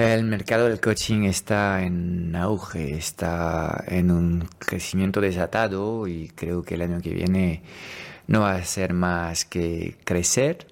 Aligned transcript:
El 0.00 0.24
mercado 0.24 0.66
del 0.66 0.80
coaching 0.80 1.24
está 1.24 1.82
en 1.82 2.34
auge, 2.34 2.94
está 2.94 3.84
en 3.86 4.10
un 4.10 4.48
crecimiento 4.58 5.20
desatado 5.20 6.06
y 6.08 6.28
creo 6.34 6.62
que 6.62 6.76
el 6.76 6.80
año 6.80 7.02
que 7.02 7.10
viene 7.10 7.62
no 8.26 8.40
va 8.40 8.54
a 8.54 8.64
ser 8.64 8.94
más 8.94 9.44
que 9.44 9.98
crecer. 10.04 10.68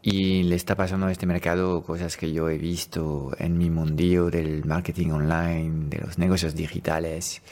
Y 0.00 0.44
le 0.44 0.56
está 0.56 0.76
pasando 0.76 1.08
a 1.08 1.12
este 1.12 1.26
mercado 1.26 1.82
cosas 1.82 2.16
que 2.16 2.32
yo 2.32 2.48
he 2.48 2.56
visto 2.56 3.32
en 3.38 3.58
mi 3.58 3.68
mundillo 3.68 4.30
del 4.30 4.64
marketing 4.64 5.10
online, 5.10 5.90
de 5.90 5.98
los 5.98 6.16
negocios 6.16 6.54
digitales. 6.54 7.42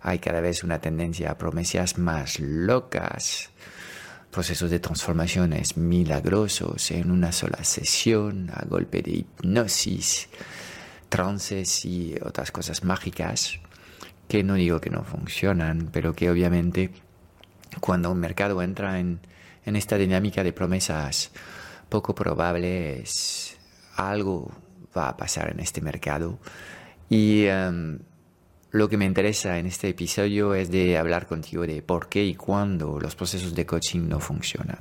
Hay 0.00 0.20
cada 0.20 0.40
vez 0.40 0.62
una 0.62 0.80
tendencia 0.80 1.32
a 1.32 1.38
promesas 1.38 1.98
más 1.98 2.38
locas 2.38 3.50
procesos 4.30 4.70
de 4.70 4.80
transformaciones 4.80 5.76
milagrosos. 5.76 6.90
En 6.90 7.10
una 7.10 7.32
sola 7.32 7.64
sesión 7.64 8.50
a 8.54 8.64
golpe 8.64 9.02
de 9.02 9.12
hipnosis, 9.12 10.28
trances 11.08 11.84
y 11.84 12.14
otras 12.22 12.52
cosas 12.52 12.84
mágicas 12.84 13.58
que 14.28 14.44
no 14.44 14.54
digo 14.54 14.80
que 14.80 14.90
no 14.90 15.02
funcionan, 15.02 15.90
pero 15.92 16.14
que 16.14 16.30
obviamente 16.30 16.92
cuando 17.80 18.10
un 18.12 18.20
mercado 18.20 18.62
entra 18.62 19.00
en, 19.00 19.20
esta 19.64 19.96
dinámica 19.96 20.42
de 20.42 20.52
promesas 20.52 21.30
poco 21.88 22.12
probables, 22.12 23.56
algo 23.94 24.50
va 24.96 25.10
a 25.10 25.16
pasar 25.16 25.50
en 25.50 25.60
este 25.60 25.80
mercado. 25.80 26.40
Y 27.08 27.44
em, 27.44 28.00
lo 28.72 28.88
que 28.88 28.96
me 28.96 29.04
interesa 29.04 29.58
en 29.58 29.66
este 29.66 29.88
episodio 29.88 30.54
es 30.54 30.70
de 30.70 30.96
hablar 30.96 31.26
contigo 31.26 31.66
de 31.66 31.82
por 31.82 32.08
qué 32.08 32.24
y 32.24 32.34
cuándo 32.34 33.00
los 33.00 33.16
procesos 33.16 33.54
de 33.54 33.66
coaching 33.66 34.08
no 34.08 34.20
funcionan. 34.20 34.78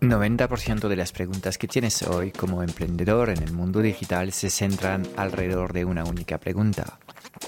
...90% 0.00 0.88
de 0.88 0.96
las 0.96 1.10
preguntas 1.10 1.56
que 1.56 1.66
tienes 1.66 2.02
hoy 2.02 2.32
como 2.32 2.62
emprendedor 2.62 3.30
en 3.30 3.42
el 3.42 3.52
mundo 3.52 3.80
digital 3.80 4.32
se 4.32 4.50
centran 4.50 5.06
alrededor 5.16 5.72
de 5.72 5.86
una 5.86 6.04
única 6.04 6.38
pregunta 6.38 6.98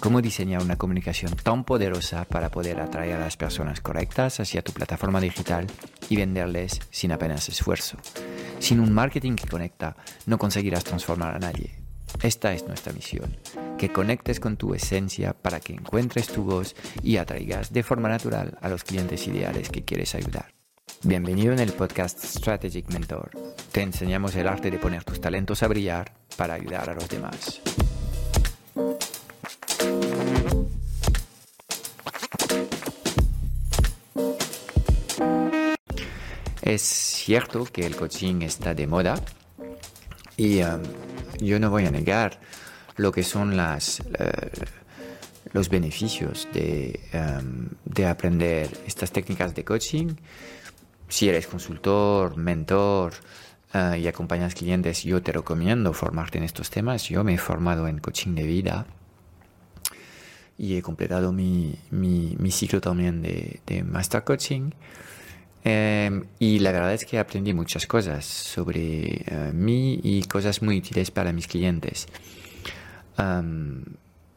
cómo 0.04 0.20
diseñar 0.20 0.62
una 0.62 0.76
comunicación 0.76 1.34
tan 1.34 1.64
poderosa 1.64 2.26
para 2.26 2.50
poder 2.50 2.78
atraer 2.78 3.14
a 3.14 3.20
las 3.20 3.38
personas 3.38 3.80
correctas 3.80 4.38
hacia 4.38 4.60
tu 4.60 4.70
plataforma 4.72 5.18
digital 5.18 5.66
y 6.10 6.16
venderles 6.16 6.78
sin 6.90 7.10
apenas 7.10 7.48
esfuerzo. 7.48 7.96
Sin 8.58 8.80
un 8.80 8.92
marketing 8.92 9.34
que 9.34 9.48
conecta, 9.48 9.96
no 10.26 10.36
conseguirás 10.36 10.84
transformar 10.84 11.34
a 11.34 11.38
nadie. 11.38 11.80
Esta 12.22 12.52
es 12.52 12.66
nuestra 12.66 12.92
misión, 12.92 13.38
que 13.78 13.94
conectes 13.94 14.40
con 14.40 14.58
tu 14.58 14.74
esencia 14.74 15.32
para 15.32 15.58
que 15.58 15.72
encuentres 15.72 16.26
tu 16.26 16.44
voz 16.44 16.76
y 17.02 17.16
atraigas 17.16 17.72
de 17.72 17.82
forma 17.82 18.10
natural 18.10 18.58
a 18.60 18.68
los 18.68 18.84
clientes 18.84 19.26
ideales 19.26 19.70
que 19.70 19.86
quieres 19.86 20.14
ayudar. 20.14 20.52
Bienvenido 21.02 21.54
en 21.54 21.60
el 21.60 21.72
podcast 21.72 22.22
Strategic 22.22 22.92
Mentor. 22.92 23.30
Te 23.72 23.80
enseñamos 23.80 24.36
el 24.36 24.48
arte 24.48 24.70
de 24.70 24.78
poner 24.78 25.02
tus 25.02 25.18
talentos 25.18 25.62
a 25.62 25.68
brillar 25.68 26.12
para 26.36 26.52
ayudar 26.52 26.90
a 26.90 26.94
los 26.94 27.08
demás. 27.08 27.62
Es 36.64 36.80
cierto 36.80 37.66
que 37.66 37.84
el 37.84 37.94
coaching 37.94 38.40
está 38.40 38.74
de 38.74 38.86
moda 38.86 39.20
y 40.34 40.62
um, 40.62 40.80
yo 41.38 41.60
no 41.60 41.68
voy 41.68 41.84
a 41.84 41.90
negar 41.90 42.40
lo 42.96 43.12
que 43.12 43.22
son 43.22 43.54
las, 43.54 44.00
eh, 44.00 44.50
los 45.52 45.68
beneficios 45.68 46.48
de, 46.54 47.00
um, 47.12 47.68
de, 47.84 48.06
aprender 48.06 48.70
estas 48.86 49.12
técnicas 49.12 49.54
de 49.54 49.62
coaching. 49.62 50.14
Si 51.06 51.28
eres 51.28 51.46
consultor, 51.48 52.38
mentor 52.38 53.12
uh, 53.74 53.96
y 53.96 54.08
acompañas 54.08 54.54
clientes, 54.54 55.02
yo 55.02 55.20
te 55.20 55.32
recomiendo 55.32 55.92
formarte 55.92 56.38
en 56.38 56.44
estos 56.44 56.70
temas. 56.70 57.10
Yo 57.10 57.24
me 57.24 57.34
he 57.34 57.38
formado 57.38 57.88
en 57.88 57.98
coaching 57.98 58.34
de 58.34 58.44
vida 58.44 58.86
y 60.56 60.78
he 60.78 60.82
completado 60.82 61.30
mi, 61.30 61.78
ciclo 62.50 62.80
también 62.80 63.20
de 63.20 63.84
Master 63.84 64.24
Coaching. 64.24 64.70
Em, 65.66 66.24
y 66.38 66.58
la 66.58 66.72
verdad 66.72 66.92
es 66.92 67.06
que 67.06 67.18
aprendí 67.18 67.54
muchas 67.54 67.86
cosas 67.86 68.26
sobre 68.26 69.22
eh, 69.26 69.50
mí 69.54 69.98
y 70.02 70.22
cosas 70.24 70.60
muy 70.60 70.76
útiles 70.78 71.10
para 71.10 71.32
mis 71.32 71.46
clientes. 71.46 72.06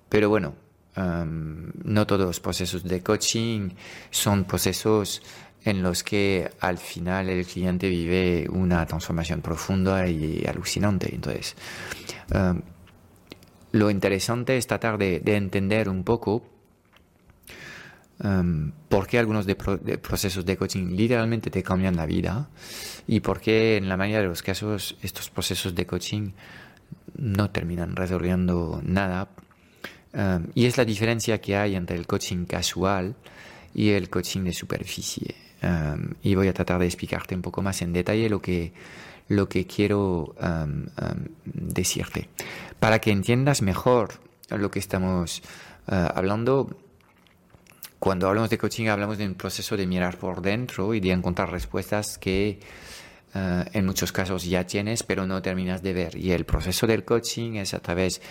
pero 0.09 0.29
bueno, 0.29 0.55
no 0.95 2.07
todos 2.07 2.25
los 2.25 2.39
procesos 2.39 2.83
de 2.83 3.03
coaching 3.03 3.71
son 4.09 4.45
procesos 4.45 5.21
en 5.65 5.83
los 5.83 6.03
que 6.03 6.49
al 6.61 6.77
final 6.77 7.29
el 7.29 7.45
cliente 7.45 7.89
vive 7.89 8.47
una 8.49 8.85
transformación 8.85 9.41
profunda 9.41 10.07
y 10.07 10.45
alucinante. 10.47 11.13
Entonces, 11.13 11.55
lo 13.73 13.91
interesante 13.91 14.57
es 14.57 14.65
tratar 14.67 14.97
de 14.97 15.21
entender 15.25 15.89
un 15.89 16.03
poco 16.03 16.43
Um, 18.23 18.71
por 18.89 19.05
qué 19.05 19.19
algunos 19.19 19.45
de, 19.45 19.55
procesos 19.55 20.43
de 20.43 20.57
coaching 20.57 20.95
literalmente 20.95 21.51
te 21.51 21.61
cambian 21.61 21.95
la 21.95 22.07
vida 22.07 22.49
y 23.05 23.19
por 23.19 23.39
qué 23.39 23.77
en 23.77 23.89
la 23.89 23.95
mayoría 23.95 24.21
de 24.21 24.27
los 24.27 24.41
casos 24.41 24.97
estos 25.03 25.29
procesos 25.29 25.75
de 25.75 25.85
coaching 25.85 26.31
no 27.15 27.51
terminan 27.51 27.95
resolviendo 27.95 28.81
nada. 28.83 29.29
Um, 30.13 30.47
y 30.55 30.65
es 30.65 30.77
la 30.77 30.85
diferencia 30.85 31.39
que 31.39 31.57
hay 31.57 31.75
entre 31.75 31.95
el 31.95 32.07
coaching 32.07 32.45
casual 32.45 33.15
y 33.75 33.89
el 33.89 34.09
coaching 34.09 34.45
de 34.45 34.53
superficie. 34.53 35.35
Um, 35.61 36.13
y 36.23 36.33
voy 36.33 36.47
a 36.47 36.53
tratar 36.53 36.79
de 36.79 36.85
explicarte 36.85 37.35
un 37.35 37.41
poco 37.43 37.61
más 37.61 37.81
en 37.83 37.93
detalle 37.93 38.29
lo 38.29 38.41
que, 38.41 38.73
lo 39.27 39.47
que 39.47 39.67
quiero 39.67 40.35
decirte. 41.43 42.29
Para 42.79 42.99
que 42.99 43.11
entiendas 43.11 43.61
mejor 43.61 44.19
lo 44.49 44.71
que 44.71 44.79
estamos 44.79 45.41
uh, 45.87 45.93
hablando, 46.15 46.75
cuando 47.99 48.27
hablamos 48.27 48.49
de 48.49 48.57
coaching 48.57 48.87
hablamos 48.87 49.17
de 49.17 49.25
un 49.25 49.35
proceso 49.35 49.75
de 49.75 49.87
mirar 49.87 50.17
por 50.17 50.41
dentro 50.41 50.93
y 50.93 50.99
de 50.99 51.11
encontrar 51.11 51.51
respuestas 51.51 52.17
que 52.17 52.59
eh, 53.33 53.65
en 53.73 53.85
muchos 53.85 54.11
casos 54.11 54.43
ya 54.45 54.65
tienes 54.65 55.03
pero 55.03 55.25
no 55.25 55.41
terminas 55.41 55.81
de 55.81 55.93
ver. 55.93 56.17
Y 56.17 56.31
el 56.31 56.45
proceso 56.45 56.87
del 56.87 57.03
coaching 57.03 57.53
es 57.53 57.73
a 57.73 57.79
través 57.79 58.21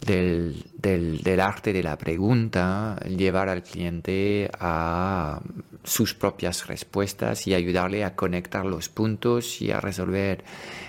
del, 0.00 0.64
del, 0.76 1.40
arte 1.40 1.72
de 1.72 1.82
la 1.82 1.96
pregunta, 1.98 2.96
llevar 3.06 3.48
al 3.48 3.62
cliente 3.62 4.50
a 4.58 5.40
sus 5.84 6.14
propias 6.14 6.66
respuestas 6.66 7.46
y 7.46 7.54
ayudarle 7.54 8.04
a 8.04 8.16
conectar 8.16 8.64
los 8.64 8.88
puntos 8.88 9.60
y 9.60 9.70
a 9.70 9.80
resolver 9.80 10.44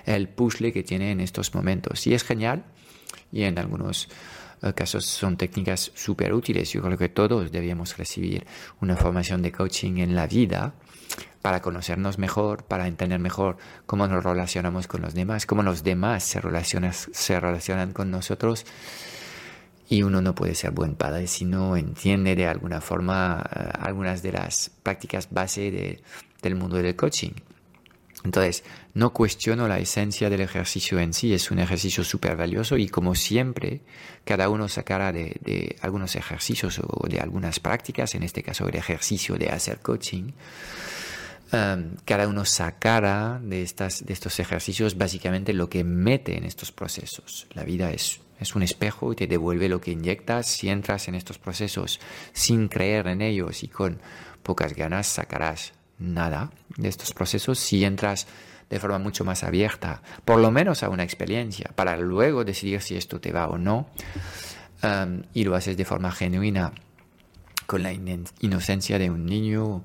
el 0.05 0.29
puzzle 0.29 0.71
que 0.71 0.83
tiene 0.83 1.11
en 1.11 1.19
estos 1.19 1.53
momentos. 1.53 2.07
Y 2.07 2.13
es 2.13 2.23
genial 2.23 2.63
y 3.31 3.43
en 3.43 3.59
algunos 3.59 4.07
casos 4.75 5.05
son 5.05 5.37
técnicas 5.37 5.91
súper 5.95 6.33
útiles. 6.33 6.71
Yo 6.71 6.81
creo 6.81 6.97
que 6.97 7.09
todos 7.09 7.51
debíamos 7.51 7.97
recibir 7.97 8.45
una 8.79 8.95
formación 8.95 9.41
de 9.41 9.51
coaching 9.51 9.97
en 9.97 10.15
la 10.15 10.27
vida 10.27 10.73
para 11.41 11.61
conocernos 11.61 12.17
mejor, 12.17 12.63
para 12.63 12.87
entender 12.87 13.19
mejor 13.19 13.57
cómo 13.85 14.07
nos 14.07 14.23
relacionamos 14.23 14.87
con 14.87 15.01
los 15.01 15.13
demás, 15.13 15.45
cómo 15.45 15.63
los 15.63 15.83
demás 15.83 16.23
se 16.23 16.39
relacionan, 16.39 16.93
se 16.93 17.39
relacionan 17.39 17.93
con 17.93 18.11
nosotros. 18.11 18.65
Y 19.89 20.03
uno 20.03 20.21
no 20.21 20.35
puede 20.35 20.55
ser 20.55 20.71
buen 20.71 20.95
padre 20.95 21.27
si 21.27 21.43
no 21.43 21.75
entiende 21.75 22.35
de 22.35 22.47
alguna 22.47 22.79
forma 22.79 23.43
eh, 23.53 23.69
algunas 23.79 24.21
de 24.21 24.31
las 24.31 24.71
prácticas 24.83 25.29
base 25.31 25.99
del 26.41 26.55
mundo 26.55 26.77
del 26.77 26.95
coaching. 26.95 27.31
Entonces, 28.23 28.63
no 28.93 29.13
cuestiono 29.13 29.67
la 29.67 29.79
esencia 29.79 30.29
del 30.29 30.41
ejercicio 30.41 30.99
en 30.99 31.13
sí, 31.13 31.33
es 31.33 31.49
un 31.49 31.59
ejercicio 31.59 32.03
súper 32.03 32.35
valioso 32.35 32.77
y 32.77 32.87
como 32.87 33.15
siempre, 33.15 33.81
cada 34.25 34.49
uno 34.49 34.67
sacará 34.67 35.11
de, 35.11 35.75
algunos 35.81 36.15
ejercicios 36.15 36.79
o 36.85 37.07
de 37.07 37.19
algunas 37.19 37.59
prácticas, 37.59 38.13
en 38.15 38.23
este 38.23 38.43
caso 38.43 38.67
el 38.67 38.75
ejercicio 38.75 39.37
de 39.37 39.49
hacer 39.49 39.79
coaching, 39.79 40.31
um, 41.51 41.95
cada 42.05 42.27
uno 42.27 42.45
sacará 42.45 43.39
de, 43.41 43.63
estas, 43.63 44.05
de 44.05 44.13
estos 44.13 44.39
ejercicios 44.39 44.97
básicamente 44.97 45.53
lo 45.53 45.69
que 45.69 45.83
mete 45.83 46.37
en 46.37 46.43
estos 46.43 46.71
procesos. 46.71 47.47
La 47.53 47.63
vida 47.63 47.91
es, 47.91 48.19
es 48.39 48.55
un 48.55 48.61
espejo 48.61 49.13
y 49.13 49.15
te 49.15 49.27
devuelve 49.27 49.67
lo 49.67 49.81
que 49.81 49.91
inyectas. 49.91 50.45
Si 50.45 50.69
entras 50.69 51.07
en 51.07 51.15
estos 51.15 51.39
procesos 51.39 51.99
sin 52.33 52.67
creer 52.67 53.07
en 53.07 53.21
ellos 53.21 53.63
y 53.63 53.67
con 53.67 53.99
pocas 54.43 54.75
ganas, 54.75 55.07
sacarás 55.07 55.73
nada 56.01 56.51
de 56.77 56.89
estos 56.89 57.13
procesos 57.13 57.59
si 57.59 57.85
entras 57.85 58.27
de 58.69 58.79
forma 58.79 58.99
mucho 58.99 59.25
más 59.25 59.43
abierta, 59.43 60.01
por 60.23 60.39
lo 60.39 60.49
menos 60.49 60.81
a 60.81 60.89
una 60.89 61.03
experiencia, 61.03 61.71
para 61.75 61.97
luego 61.97 62.45
decidir 62.45 62.81
si 62.81 62.95
esto 62.95 63.19
te 63.19 63.31
va 63.31 63.47
o 63.47 63.57
no, 63.57 63.89
um, 64.81 65.23
y 65.33 65.43
lo 65.43 65.55
haces 65.55 65.75
de 65.75 65.85
forma 65.85 66.11
genuina, 66.11 66.71
con 67.65 67.83
la 67.83 67.93
inocencia 67.93 68.97
de 68.97 69.09
un 69.09 69.25
niño, 69.25 69.83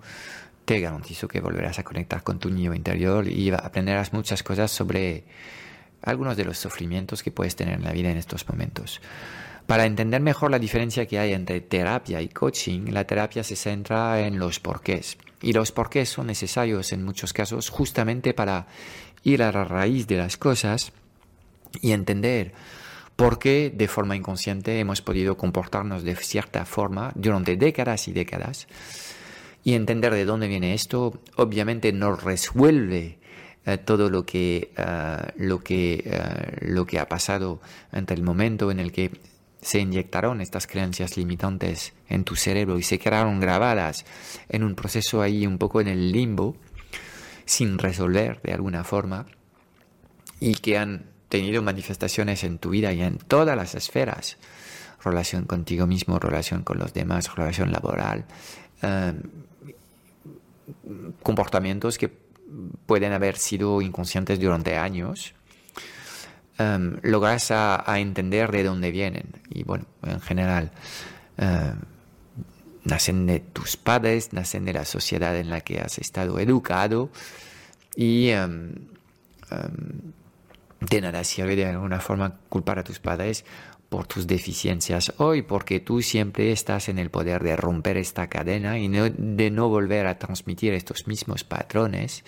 te 0.64 0.80
garantizo 0.80 1.28
que 1.28 1.40
volverás 1.40 1.78
a 1.78 1.84
conectar 1.84 2.22
con 2.22 2.38
tu 2.38 2.50
niño 2.50 2.74
interior 2.74 3.28
y 3.28 3.50
aprenderás 3.50 4.12
muchas 4.12 4.42
cosas 4.42 4.70
sobre 4.70 5.24
algunos 6.02 6.36
de 6.36 6.44
los 6.44 6.58
sufrimientos 6.58 7.22
que 7.22 7.30
puedes 7.30 7.54
tener 7.54 7.74
en 7.74 7.84
la 7.84 7.92
vida 7.92 8.10
en 8.10 8.18
estos 8.18 8.48
momentos. 8.48 9.00
Para 9.66 9.84
entender 9.84 10.20
mejor 10.20 10.50
la 10.50 10.58
diferencia 10.58 11.06
que 11.06 11.18
hay 11.18 11.32
entre 11.32 11.60
terapia 11.60 12.20
y 12.20 12.28
coaching, 12.28 12.92
la 12.92 13.04
terapia 13.04 13.42
se 13.42 13.56
centra 13.56 14.20
en 14.20 14.38
los 14.38 14.60
porqués. 14.60 15.18
Y 15.46 15.52
los 15.52 15.70
porqués 15.70 16.08
son 16.08 16.26
necesarios 16.26 16.92
en 16.92 17.04
muchos 17.04 17.32
casos 17.32 17.70
justamente 17.70 18.34
para 18.34 18.66
ir 19.22 19.44
a 19.44 19.52
la 19.52 19.62
raíz 19.62 20.08
de 20.08 20.16
las 20.16 20.36
cosas 20.36 20.90
y 21.80 21.92
entender 21.92 22.52
por 23.14 23.38
qué 23.38 23.72
de 23.72 23.86
forma 23.86 24.16
inconsciente 24.16 24.80
hemos 24.80 25.02
podido 25.02 25.36
comportarnos 25.36 26.02
de 26.02 26.16
cierta 26.16 26.64
forma 26.64 27.12
durante 27.14 27.56
décadas 27.56 28.08
y 28.08 28.12
décadas. 28.12 28.66
Y 29.62 29.74
entender 29.74 30.14
de 30.14 30.24
dónde 30.24 30.48
viene 30.48 30.74
esto, 30.74 31.20
obviamente 31.36 31.92
no 31.92 32.16
resuelve 32.16 33.20
eh, 33.66 33.78
todo 33.78 34.10
lo 34.10 34.26
que, 34.26 34.72
eh, 34.76 35.16
lo, 35.36 35.60
que, 35.60 36.02
eh, 36.06 36.56
lo 36.62 36.84
que 36.86 36.98
ha 36.98 37.08
pasado 37.08 37.60
entre 37.92 38.16
el 38.16 38.24
momento 38.24 38.72
en 38.72 38.80
el 38.80 38.90
que 38.90 39.12
se 39.66 39.80
inyectaron 39.80 40.40
estas 40.40 40.68
creencias 40.68 41.16
limitantes 41.16 41.92
en 42.08 42.22
tu 42.22 42.36
cerebro 42.36 42.78
y 42.78 42.84
se 42.84 43.00
quedaron 43.00 43.40
grabadas 43.40 44.04
en 44.48 44.62
un 44.62 44.76
proceso 44.76 45.22
ahí 45.22 45.44
un 45.44 45.58
poco 45.58 45.80
en 45.80 45.88
el 45.88 46.12
limbo, 46.12 46.56
sin 47.46 47.76
resolver 47.76 48.40
de 48.42 48.52
alguna 48.52 48.84
forma, 48.84 49.26
y 50.38 50.54
que 50.54 50.78
han 50.78 51.06
tenido 51.28 51.62
manifestaciones 51.62 52.44
en 52.44 52.58
tu 52.58 52.70
vida 52.70 52.92
y 52.92 53.02
en 53.02 53.18
todas 53.18 53.56
las 53.56 53.74
esferas, 53.74 54.36
relación 55.02 55.46
contigo 55.46 55.88
mismo, 55.88 56.20
relación 56.20 56.62
con 56.62 56.78
los 56.78 56.94
demás, 56.94 57.34
relación 57.34 57.72
laboral, 57.72 58.24
em, 58.82 59.20
comportamientos 61.24 61.98
que 61.98 62.08
pueden 62.86 63.12
haber 63.12 63.36
sido 63.36 63.82
inconscientes 63.82 64.38
durante 64.38 64.76
años, 64.76 65.34
um, 66.58 66.96
logras 67.02 67.50
a, 67.50 67.84
entender 67.98 68.50
de 68.52 68.64
dónde 68.64 68.90
vienen. 68.90 69.28
Y 69.50 69.64
bueno, 69.64 69.86
en 70.02 70.20
general, 70.20 70.70
em, 71.36 71.76
nacen 72.84 73.26
de 73.26 73.40
tus 73.40 73.76
padres, 73.76 74.32
nacen 74.32 74.64
de 74.64 74.72
la 74.72 74.84
sociedad 74.84 75.36
en 75.36 75.50
la 75.50 75.60
que 75.60 75.80
has 75.80 75.98
estado 75.98 76.38
educado 76.38 77.10
y 77.96 78.30
de 80.80 81.00
nada 81.00 81.24
sirve 81.24 81.56
de 81.56 81.66
alguna 81.66 82.00
forma 82.00 82.36
culpar 82.48 82.78
a 82.78 82.84
tus 82.84 82.98
padres 82.98 83.44
por 83.88 84.06
tus 84.06 84.26
deficiencias 84.26 85.12
hoy, 85.18 85.42
porque 85.42 85.80
tú 85.80 86.02
siempre 86.02 86.52
estás 86.52 86.88
en 86.88 86.98
el 86.98 87.10
poder 87.10 87.42
de 87.42 87.56
romper 87.56 87.96
esta 87.96 88.28
cadena 88.28 88.78
y 88.78 88.88
de 88.88 89.50
no 89.50 89.68
volver 89.68 90.06
a 90.06 90.18
transmitir 90.18 90.74
estos 90.74 91.06
mismos 91.06 91.44
patrones 91.44 92.24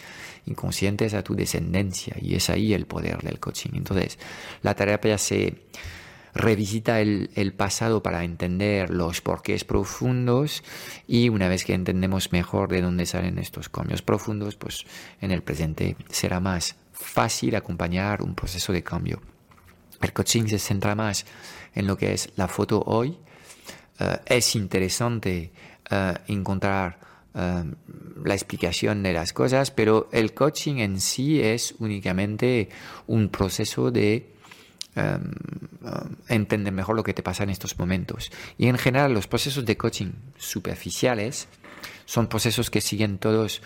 inconscientes 0.47 1.15
a 1.15 1.23
tu 1.23 1.35
descendencia. 1.35 2.17
Y 2.21 2.35
es 2.35 2.49
ahí 2.51 2.73
el 2.75 2.87
poder 2.87 3.19
del 3.23 3.41
coaching. 3.41 3.71
Entonces, 3.75 4.19
la 4.63 4.75
terapia 4.75 5.19
se 5.19 5.65
revisita 6.35 7.01
el, 7.01 7.31
el 7.35 7.53
pasado 7.53 8.03
para 8.03 8.23
entender 8.23 8.91
los 8.91 9.21
porqués 9.21 9.65
profundos 9.65 10.63
y 11.07 11.29
una 11.29 11.49
vez 11.49 11.65
que 11.65 11.75
entendemos 11.75 12.33
mejor 12.33 12.69
de 12.69 12.83
dónde 12.83 13.07
salen 13.07 13.39
estos 13.39 13.69
cambios 13.69 14.03
profundos, 14.03 14.57
pues 14.57 14.85
en 15.21 15.33
el 15.33 15.43
presente 15.43 15.97
será 16.11 16.39
más 16.39 16.77
fácil 16.93 17.57
acompañar 17.57 18.23
un 18.23 18.35
proceso 18.35 18.73
de 18.73 18.85
cambio. 18.85 19.21
El 20.01 20.13
coaching 20.13 20.47
se 20.47 20.59
centra 20.59 20.95
más 20.95 21.27
en 21.75 21.87
lo 21.87 21.97
que 21.97 22.13
es 22.13 22.31
la 22.37 22.49
foto 22.49 22.83
hoy. 22.87 23.17
Eh, 23.99 24.19
es 24.27 24.55
interesante 24.57 25.53
eh, 25.91 26.15
encontrar 26.29 26.99
eh, 27.35 27.65
la 28.25 28.35
explicación 28.35 29.03
de 29.03 29.13
las 29.13 29.33
cosas, 29.33 29.71
pero 29.71 30.09
el 30.13 30.35
coaching 30.35 30.77
en 30.77 31.01
sí 31.01 31.41
es 31.41 31.75
únicamente 31.79 32.69
un 33.07 33.29
proceso 33.29 33.91
de 33.91 34.35
entender 36.27 36.73
mejor 36.73 36.97
lo 36.97 37.05
que 37.05 37.15
te 37.15 37.23
pasa 37.23 37.45
en 37.45 37.51
estos 37.51 37.79
momentos. 37.79 38.33
Y 38.57 38.67
en 38.67 38.77
general 38.79 39.15
los 39.15 39.29
procesos 39.29 39.65
de 39.65 39.77
coaching 39.77 40.11
superficiales 40.37 41.47
son 42.05 42.27
procesos 42.27 42.69
que 42.69 42.81
siguen 42.81 43.19
todos 43.19 43.63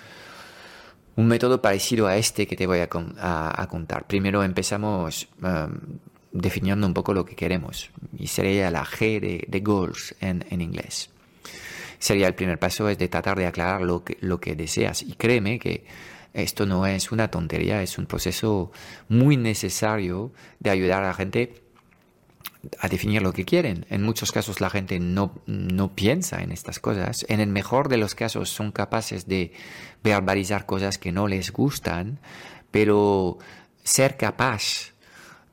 un 1.16 1.26
método 1.28 1.62
parecido 1.62 2.06
a 2.06 2.18
este 2.18 2.46
que 2.46 2.54
te 2.54 2.66
voy 2.66 2.80
a, 2.80 2.88
contar. 2.88 4.06
Primero 4.06 4.42
empezamos 4.42 5.28
definiendo 6.32 6.86
un 6.86 6.94
poco 6.94 7.14
lo 7.14 7.24
que 7.24 7.36
queremos 7.36 7.90
y 8.18 8.26
sería 8.26 8.70
la 8.70 8.84
G 8.84 9.46
de, 9.46 9.60
goals 9.60 10.14
en, 10.20 10.44
inglés. 10.60 11.10
Sería 11.98 12.26
el 12.26 12.34
primer 12.34 12.58
paso 12.58 12.88
es 12.88 12.98
de 12.98 13.08
tratar 13.08 13.38
de 13.38 13.46
aclarar 13.46 13.82
lo 13.82 14.02
que, 14.02 14.16
lo 14.20 14.40
que 14.40 14.56
deseas 14.56 15.02
y 15.02 15.12
créeme 15.12 15.58
que 15.58 15.84
esto 16.34 16.64
no 16.64 16.86
es 16.86 17.12
una 17.12 17.28
tontería, 17.28 17.82
es 17.82 17.98
un 17.98 18.06
proceso 18.06 18.72
muy 19.08 19.36
necesario 19.36 20.32
de 20.60 20.70
ayudar 20.70 21.04
a 21.04 21.08
la 21.08 21.14
gente 21.14 21.62
a 22.78 22.88
definir 22.88 23.22
lo 23.22 23.32
que 23.32 23.44
quieren. 23.44 23.86
En 23.90 24.02
muchos 24.02 24.32
casos 24.32 24.60
la 24.60 24.70
gente 24.70 24.98
no, 24.98 25.34
no 25.46 25.94
piensa 25.94 26.42
en 26.42 26.52
estas 26.52 26.78
cosas. 26.78 27.26
En 27.28 27.40
el 27.40 27.48
mejor 27.48 27.88
de 27.88 27.98
los 27.98 28.14
casos 28.14 28.50
son 28.50 28.72
capaces 28.72 29.26
de 29.26 29.52
verbalizar 30.02 30.64
cosas 30.64 30.96
que 30.96 31.12
no 31.12 31.28
les 31.28 31.52
gustan, 31.52 32.18
pero 32.70 33.38
ser 33.84 34.16
capaz 34.16 34.91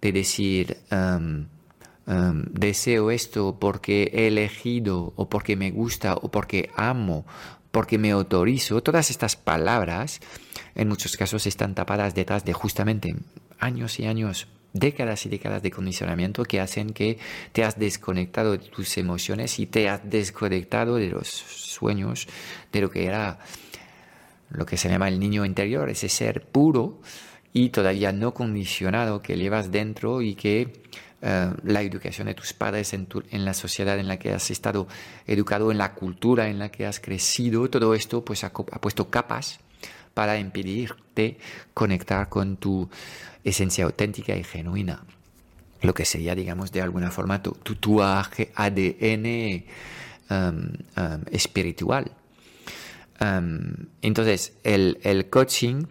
de 0.01 0.11
decir 0.11 0.77
um, 0.91 1.45
um, 2.07 2.43
deseo 2.51 3.11
esto 3.11 3.57
porque 3.59 4.11
he 4.13 4.27
elegido 4.27 5.13
o 5.15 5.29
porque 5.29 5.55
me 5.55 5.71
gusta 5.71 6.15
o 6.15 6.29
porque 6.29 6.69
amo, 6.75 7.25
porque 7.71 7.97
me 7.97 8.11
autorizo, 8.11 8.81
todas 8.81 9.09
estas 9.09 9.35
palabras 9.35 10.19
en 10.75 10.87
muchos 10.87 11.17
casos 11.17 11.45
están 11.45 11.75
tapadas 11.75 12.15
detrás 12.15 12.45
de 12.45 12.53
justamente 12.53 13.15
años 13.59 13.99
y 13.99 14.05
años 14.05 14.47
décadas 14.73 15.25
y 15.25 15.29
décadas 15.29 15.63
de 15.63 15.71
condicionamiento 15.71 16.43
que 16.43 16.59
hacen 16.59 16.91
que 16.91 17.17
te 17.51 17.63
has 17.63 17.77
desconectado 17.79 18.51
de 18.51 18.59
tus 18.59 18.97
emociones 18.97 19.59
y 19.59 19.65
te 19.65 19.89
has 19.89 20.07
desconectado 20.09 20.95
de 20.95 21.07
los 21.07 21.27
sueños, 21.27 22.27
de 22.71 22.81
lo 22.81 22.89
que 22.89 23.05
era 23.05 23.39
lo 24.49 24.65
que 24.65 24.77
se 24.77 24.89
llama 24.89 25.07
el 25.07 25.19
niño 25.19 25.45
interior, 25.45 25.89
ese 25.89 26.09
ser 26.09 26.43
puro 26.43 26.99
y 27.53 27.69
todavía 27.69 28.11
no 28.11 28.33
condicionado 28.33 29.21
que 29.21 29.37
llevas 29.37 29.71
dentro 29.71 30.21
y 30.21 30.35
que 30.35 30.73
eh, 31.21 31.51
la 31.63 31.81
educación 31.81 32.27
de 32.27 32.33
tus 32.33 32.53
padres 32.53 32.93
en, 32.93 33.07
en, 33.31 33.43
la 33.43 33.53
sociedad 33.53 33.99
en 33.99 34.07
la 34.07 34.17
que 34.17 34.31
has 34.31 34.51
estado 34.51 34.87
educado, 35.27 35.71
en 35.71 35.77
la 35.77 35.93
cultura 35.93 36.47
en 36.47 36.59
la 36.59 36.69
que 36.69 36.85
has 36.85 36.99
crecido, 36.99 37.69
todo 37.69 37.93
esto 37.93 38.23
pues 38.23 38.43
ha, 38.43 38.53
puesto 38.53 39.09
capas 39.09 39.59
para 40.13 40.39
impedirte 40.39 41.37
conectar 41.73 42.29
con 42.29 42.57
tu 42.57 42.89
esencia 43.43 43.85
auténtica 43.85 44.35
y 44.35 44.43
genuina. 44.43 45.03
Lo 45.81 45.93
que 45.93 46.05
sería, 46.05 46.35
digamos, 46.35 46.71
de 46.71 46.81
alguna 46.81 47.09
forma 47.09 47.41
tu, 47.41 47.51
tu, 47.51 48.01
ADN 48.01 49.63
um, 50.29 50.57
um, 50.97 51.21
espiritual. 51.31 52.11
Um, 53.21 53.87
entonces, 54.01 54.53
el, 54.63 54.99
el 55.03 55.29
coaching 55.29 55.85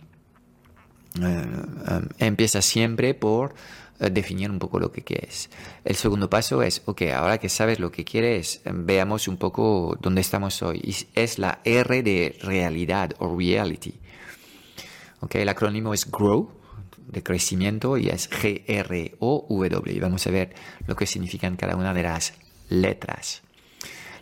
empieza 2.18 2.62
siempre 2.62 3.14
por 3.14 3.54
uh, 4.00 4.08
definir 4.10 4.50
un 4.50 4.58
poco 4.58 4.78
lo 4.78 4.92
que 4.92 5.02
quieres. 5.02 5.50
El 5.84 5.96
segundo 5.96 6.30
paso 6.30 6.62
es, 6.62 6.82
ok, 6.84 7.02
ahora 7.14 7.38
que 7.38 7.48
sabes 7.48 7.80
lo 7.80 7.90
que 7.90 8.04
quieres, 8.04 8.60
veamos 8.64 9.28
un 9.28 9.36
poco 9.36 9.96
dónde 10.00 10.20
estamos 10.20 10.62
hoy. 10.62 10.96
es 11.14 11.38
la 11.38 11.60
R 11.64 12.02
de 12.02 12.36
realidad 12.42 13.14
o 13.18 13.36
reality. 13.36 13.94
Okay, 15.20 15.42
el 15.42 15.48
acrónimo 15.48 15.94
es 15.94 16.08
GROW, 16.08 16.52
de 17.08 17.22
crecimiento, 17.22 17.96
y 17.96 18.08
es 18.08 18.30
G-R-O-W. 18.30 20.00
Vamos 20.00 20.26
a 20.26 20.30
ver 20.30 20.54
lo 20.86 20.94
que 20.94 21.06
significan 21.06 21.56
cada 21.56 21.74
una 21.74 21.92
de 21.92 22.02
las 22.02 22.34
letras. 22.68 23.42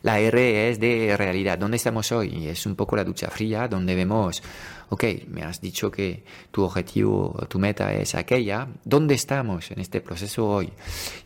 La 0.03 0.21
R 0.21 0.71
es 0.71 0.79
de 0.79 1.17
realidad. 1.17 1.59
¿Dónde 1.59 1.79
estamos 1.79 2.13
hoy? 2.13 2.47
Es 2.47 2.65
un 2.65 2.77
poco 2.77 2.97
la 2.97 3.05
ducha 3.05 3.29
fría 3.29 3.67
donde 3.67 3.95
vemos, 3.95 4.43
ok, 4.89 5.05
me 5.29 5.43
has 5.43 5.61
dicho 5.61 5.91
que 5.91 6.25
tu 6.51 6.63
objetivo, 6.63 7.47
tu 7.49 7.59
meta 7.59 7.93
es 7.93 8.15
aquella. 8.15 8.69
¿Dónde 8.85 9.15
estamos 9.15 9.71
en 9.71 9.81
este 9.81 10.01
proceso 10.01 10.47
hoy? 10.47 10.73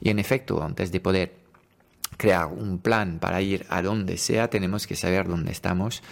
Y 0.00 0.10
en 0.10 0.18
efecto, 0.18 0.62
antes 0.62 0.92
de 0.92 1.00
poder 1.00 1.34
crear 2.16 2.46
un 2.46 2.78
plan 2.78 3.18
para 3.18 3.40
ir 3.40 3.66
a 3.68 3.82
donde 3.82 4.16
sea, 4.16 4.48
tenemos 4.48 4.86
que 4.86 4.96
saber 4.96 5.26
dónde 5.28 5.52
estamos 5.52 6.02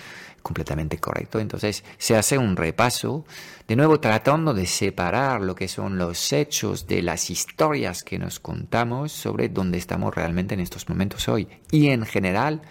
completamente 0.43 0.99
correcto. 0.99 1.41
Entonces 1.41 1.85
se 1.99 2.17
hace 2.17 2.39
un 2.39 2.57
repaso, 2.57 3.25
de 3.67 3.77
nuevo 3.77 4.01
tratando 4.01 4.55
de 4.55 4.67
separar 4.67 5.43
lo 5.43 5.55
que 5.55 5.69
son 5.69 5.99
los 5.99 6.33
hechos 6.33 6.87
de 6.87 7.03
las 7.03 7.29
historias 7.29 8.03
que 8.03 8.19
nos 8.19 8.41
contamos 8.41 9.13
sobre 9.13 9.49
dónde 9.49 9.79
estamos 9.79 10.15
realmente 10.15 10.55
en 10.55 10.61
estos 10.61 10.89
momentos 10.89 11.29
hoy. 11.29 11.49
Y 11.71 11.89
en 11.89 12.07
general 12.07 12.63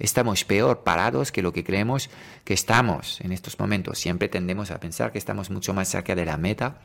estamos 0.00 0.44
peor 0.44 0.82
parados 0.82 1.30
que 1.30 1.42
lo 1.42 1.52
que 1.52 1.62
creemos 1.62 2.10
que 2.44 2.54
estamos 2.54 3.20
en 3.20 3.32
estos 3.32 3.58
momentos. 3.58 3.98
Siempre 3.98 4.28
tendemos 4.28 4.70
a 4.70 4.80
pensar 4.80 5.12
que 5.12 5.18
estamos 5.18 5.50
mucho 5.50 5.72
más 5.72 5.88
cerca 5.88 6.14
de 6.16 6.24
la 6.24 6.36
meta 6.36 6.78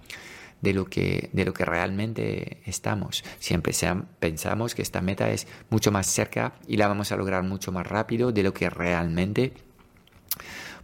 de 0.62 0.74
lo 0.74 0.86
que, 0.86 1.30
de 1.34 1.46
lo 1.46 1.54
que 1.54 1.66
realmente 1.66 2.62
estamos. 2.66 3.24
Siempre 3.40 3.74
pensamos 4.20 4.76
que 4.76 4.82
esta 4.82 5.02
meta 5.02 5.30
es 5.30 5.48
mucho 5.70 5.92
más 5.92 6.08
cerca 6.08 6.54
y 6.68 6.78
la 6.78 6.88
vamos 6.88 7.12
a 7.12 7.18
lograr 7.18 7.44
mucho 7.44 7.72
más 7.72 7.86
rápido 7.86 8.32
de 8.32 8.44
lo 8.44 8.54
que 8.54 8.70
realmente 8.70 9.54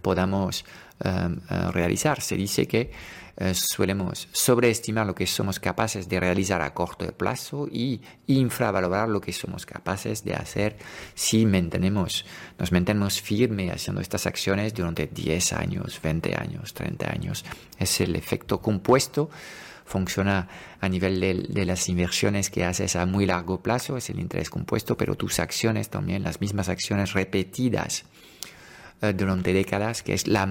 podamos 0.02 0.66
em, 1.04 1.40
eh, 1.50 1.72
realizar. 1.72 2.22
Se 2.22 2.36
dice 2.36 2.68
que 2.68 2.92
eh, 3.44 3.56
solemos 3.56 4.28
sobreestimar 4.32 5.08
lo 5.08 5.16
que 5.16 5.26
somos 5.26 5.60
capaces 5.60 6.08
de 6.08 6.20
realizar 6.20 6.62
a 6.62 6.76
corto 6.76 7.12
plazo 7.12 7.68
y 7.68 8.00
infravalorar 8.28 9.10
lo 9.10 9.20
que 9.20 9.34
somos 9.34 9.66
capaces 9.66 10.24
de 10.24 10.36
hacer 10.36 10.78
si 11.16 11.48
mantenemos, 11.48 12.24
nos 12.60 12.72
mantenemos 12.72 13.20
firmes 13.20 13.72
haciendo 13.72 14.00
estas 14.00 14.28
acciones 14.28 14.76
durante 14.76 15.08
10 15.08 15.54
años, 15.54 16.00
20 16.04 16.36
años, 16.36 16.76
30 16.76 17.12
años. 17.12 17.44
Es 17.80 18.00
el 18.00 18.16
efecto 18.16 18.62
compuesto 18.62 19.32
funciona 19.88 20.48
a 20.80 20.88
nivel 20.88 21.20
de, 21.20 21.66
las 21.66 21.90
inversiones 21.90 22.52
que 22.52 22.64
haces 22.64 22.96
a 22.96 23.08
muy 23.08 23.26
largo 23.26 23.64
plazo, 23.64 23.98
es 23.98 24.12
el 24.12 24.20
interés 24.20 24.52
compuesto, 24.52 24.96
pero 24.96 25.16
tus 25.16 25.40
acciones 25.40 25.90
también, 25.90 26.22
las 26.22 26.42
mismas 26.42 26.70
acciones 26.70 27.14
repetidas 27.14 28.06
eh, 29.02 29.14
durante 29.14 29.52
décadas, 29.52 30.04
que 30.04 30.14
es 30.14 30.28
la 30.28 30.46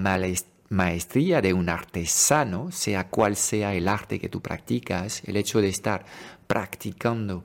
maestría 0.70 1.42
de 1.42 1.52
un 1.52 1.68
artesano, 1.68 2.70
sea 2.72 3.08
cual 3.08 3.36
sea 3.36 3.74
el 3.74 3.88
arte 3.88 4.18
que 4.18 4.28
tú 4.28 4.40
practicas, 4.40 5.22
el 5.26 5.36
hecho 5.36 5.60
de 5.60 5.68
estar 5.68 6.04
practicando 6.46 7.44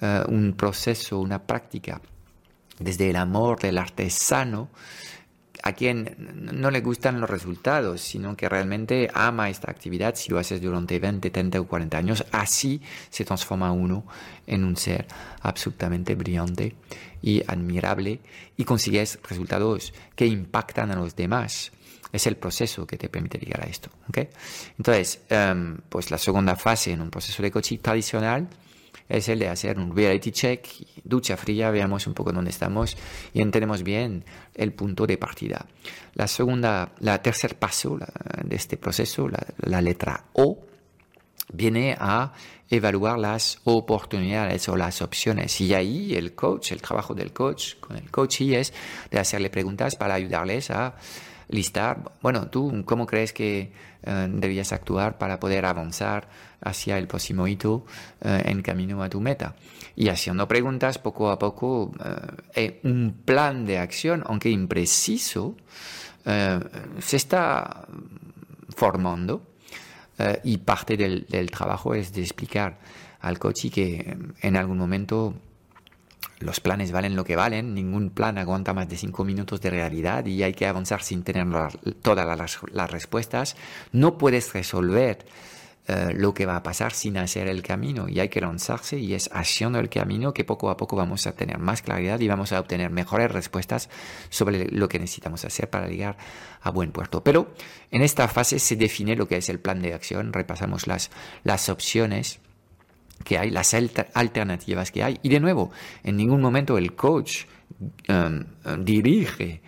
eh, 0.00 0.22
un 0.28 0.52
proceso, 0.52 1.18
una 1.18 1.42
práctica 1.42 2.00
desde 2.78 3.10
el 3.10 3.16
amor 3.16 3.60
del 3.60 3.78
artesano, 3.78 4.68
a 5.62 5.72
quien 5.72 6.16
no 6.52 6.70
le 6.70 6.80
gustan 6.80 7.20
los 7.20 7.28
resultados, 7.28 8.00
sino 8.00 8.36
que 8.36 8.48
realmente 8.48 9.10
ama 9.12 9.50
esta 9.50 9.70
actividad, 9.70 10.14
si 10.14 10.30
lo 10.30 10.38
haces 10.38 10.60
durante 10.60 10.98
20, 10.98 11.30
30 11.30 11.60
o 11.60 11.66
40 11.66 11.98
años, 11.98 12.24
así 12.32 12.80
se 13.10 13.24
transforma 13.24 13.72
uno 13.72 14.04
en 14.46 14.64
un 14.64 14.76
ser 14.76 15.06
absolutamente 15.42 16.14
brillante 16.14 16.74
y 17.22 17.42
admirable 17.46 18.20
y 18.56 18.64
consigues 18.64 19.18
resultados 19.28 19.92
que 20.14 20.26
impactan 20.26 20.90
a 20.90 20.96
los 20.96 21.16
demás. 21.16 21.72
Es 22.12 22.26
el 22.26 22.36
proceso 22.36 22.86
que 22.86 22.96
te 22.96 23.08
permite 23.08 23.38
llegar 23.38 23.64
a 23.64 23.66
esto. 23.68 23.90
Entonces, 24.76 25.20
em, 25.28 25.78
pues 25.88 26.10
la 26.10 26.18
segunda 26.18 26.56
fase 26.56 26.92
en 26.92 27.00
un 27.00 27.10
proceso 27.10 27.42
de 27.42 27.50
coaching 27.50 27.78
tradicional 27.78 28.48
es 29.10 29.28
el 29.28 29.40
de 29.40 29.48
hacer 29.48 29.78
un 29.78 29.94
reality 29.94 30.30
check, 30.30 30.66
ducha 31.02 31.36
fría, 31.36 31.70
veamos 31.70 32.06
un 32.06 32.14
poco 32.14 32.32
dónde 32.32 32.50
estamos 32.50 32.96
y 33.34 33.42
entendemos 33.42 33.82
bien 33.82 34.24
el 34.54 34.72
punto 34.72 35.06
de 35.06 35.18
partida. 35.18 35.66
La 36.14 36.28
segunda, 36.28 36.92
la 37.00 37.20
tercer 37.20 37.58
paso 37.58 37.98
de 37.98 38.56
este 38.56 38.76
proceso, 38.76 39.28
la, 39.28 39.82
letra 39.82 40.26
O, 40.34 40.60
viene 41.52 41.96
a 41.98 42.32
evaluar 42.70 43.18
las 43.18 43.60
oportunidades 43.64 44.68
o 44.68 44.76
las 44.76 45.02
opciones. 45.02 45.60
Y 45.60 45.74
ahí 45.74 46.14
el 46.14 46.36
coach, 46.36 46.70
el 46.70 46.80
trabajo 46.80 47.12
del 47.12 47.32
coach 47.32 47.80
con 47.80 47.96
el 47.96 48.10
coach 48.12 48.42
es 48.42 48.72
de 49.10 49.18
hacerle 49.18 49.50
preguntas 49.50 49.96
para 49.96 50.14
ayudarles 50.14 50.70
a 50.70 50.94
listar, 51.50 52.12
bueno, 52.22 52.48
tú 52.48 52.82
cómo 52.84 53.06
crees 53.06 53.32
que 53.32 53.72
eh, 54.02 54.28
debías 54.30 54.72
actuar 54.72 55.18
para 55.18 55.38
poder 55.38 55.66
avanzar 55.66 56.28
hacia 56.60 56.96
el 56.96 57.06
próximo 57.06 57.46
hito 57.46 57.84
eh, 58.20 58.42
en 58.46 58.62
camino 58.62 59.02
a 59.02 59.08
tu 59.08 59.20
meta. 59.20 59.56
Y 59.96 60.08
haciendo 60.08 60.46
preguntas 60.48 60.98
poco 60.98 61.30
a 61.30 61.38
poco, 61.38 61.92
eh, 62.54 62.80
un 62.84 63.22
plan 63.24 63.66
de 63.66 63.78
acción, 63.78 64.22
aunque 64.26 64.48
impreciso, 64.48 65.56
se 66.24 67.16
está 67.16 67.86
formando 68.68 69.42
y 70.44 70.58
parte 70.58 70.98
del, 70.98 71.26
del 71.26 71.50
trabajo 71.50 71.94
es 71.94 72.12
de 72.12 72.20
explicar 72.20 72.78
al 73.20 73.38
coach 73.38 73.70
que 73.72 74.18
en 74.42 74.56
algún 74.56 74.76
momento 74.76 75.34
los 76.40 76.60
planes 76.60 76.90
valen 76.90 77.16
lo 77.16 77.24
que 77.24 77.36
valen, 77.36 77.74
ningún 77.74 78.10
plan 78.10 78.38
aguanta 78.38 78.72
más 78.72 78.88
de 78.88 78.96
cinco 78.96 79.24
minutos 79.24 79.60
de 79.60 79.70
realidad 79.70 80.24
y 80.26 80.42
hay 80.42 80.54
que 80.54 80.66
avanzar 80.66 81.02
sin 81.02 81.22
tener 81.22 81.46
todas 82.02 82.26
las, 82.72 82.90
respuestas. 82.90 83.56
No 83.92 84.16
puedes 84.16 84.52
resolver 84.52 85.26
eh, 85.86 86.12
lo 86.14 86.32
que 86.32 86.46
va 86.46 86.56
a 86.56 86.62
pasar 86.62 86.92
sin 86.92 87.18
hacer 87.18 87.46
el 87.46 87.62
camino 87.62 88.08
y 88.08 88.20
hay 88.20 88.30
que 88.30 88.40
lanzarse 88.40 88.98
y 88.98 89.14
es 89.14 89.28
haciendo 89.32 89.78
el 89.78 89.90
camino 89.90 90.32
que 90.32 90.44
poco 90.44 90.70
a 90.70 90.76
poco 90.76 90.96
vamos 90.96 91.26
a 91.26 91.32
tener 91.32 91.58
más 91.58 91.82
claridad 91.82 92.18
y 92.20 92.28
vamos 92.28 92.52
a 92.52 92.60
obtener 92.60 92.90
mejores 92.90 93.30
respuestas 93.30 93.90
sobre 94.30 94.66
lo 94.70 94.88
que 94.88 94.98
necesitamos 94.98 95.44
hacer 95.44 95.68
para 95.68 95.88
llegar 95.88 96.16
a 96.62 96.70
buen 96.70 96.90
puerto. 96.90 97.22
Pero 97.22 97.52
en 97.90 98.02
esta 98.02 98.28
fase 98.28 98.58
se 98.58 98.76
define 98.76 99.14
lo 99.14 99.28
que 99.28 99.36
es 99.36 99.48
el 99.50 99.60
plan 99.60 99.82
de 99.82 99.92
acción, 99.92 100.32
repasamos 100.32 100.86
las, 100.86 101.10
las 101.44 101.68
opciones 101.68 102.40
que 103.24 103.38
hay, 103.38 103.50
las 103.50 103.74
alternativas 104.14 104.90
que 104.90 105.02
hay. 105.02 105.18
Y 105.22 105.28
de 105.28 105.40
nuevo, 105.40 105.70
en 106.02 106.16
ningún 106.16 106.40
momento 106.40 106.78
el 106.78 106.94
coach 106.94 107.44
um, 108.08 108.44
dirige 108.84 109.62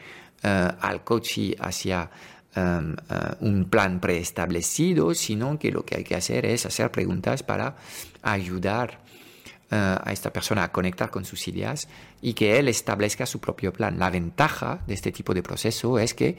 uh, 0.44 0.48
al 0.80 1.04
coach 1.04 1.38
hacia 1.60 2.10
um, 2.56 2.92
uh, 2.92 3.44
un 3.44 3.66
plan 3.66 4.00
preestablecido, 4.00 5.14
sino 5.14 5.58
que 5.58 5.70
lo 5.70 5.84
que 5.84 5.96
hay 5.96 6.04
que 6.04 6.14
hacer 6.14 6.46
es 6.46 6.66
hacer 6.66 6.90
preguntas 6.90 7.42
para 7.42 7.76
ayudar 8.22 9.00
uh, 9.70 10.00
a 10.02 10.12
esta 10.12 10.32
persona 10.32 10.64
a 10.64 10.72
conectar 10.72 11.10
con 11.10 11.24
sus 11.24 11.46
ideas 11.48 11.88
y 12.20 12.34
que 12.34 12.58
él 12.58 12.68
establezca 12.68 13.26
su 13.26 13.40
propio 13.40 13.72
plan. 13.72 13.98
La 13.98 14.10
ventaja 14.10 14.80
de 14.86 14.94
este 14.94 15.12
tipo 15.12 15.34
de 15.34 15.42
proceso 15.42 15.98
es 15.98 16.14
que 16.14 16.36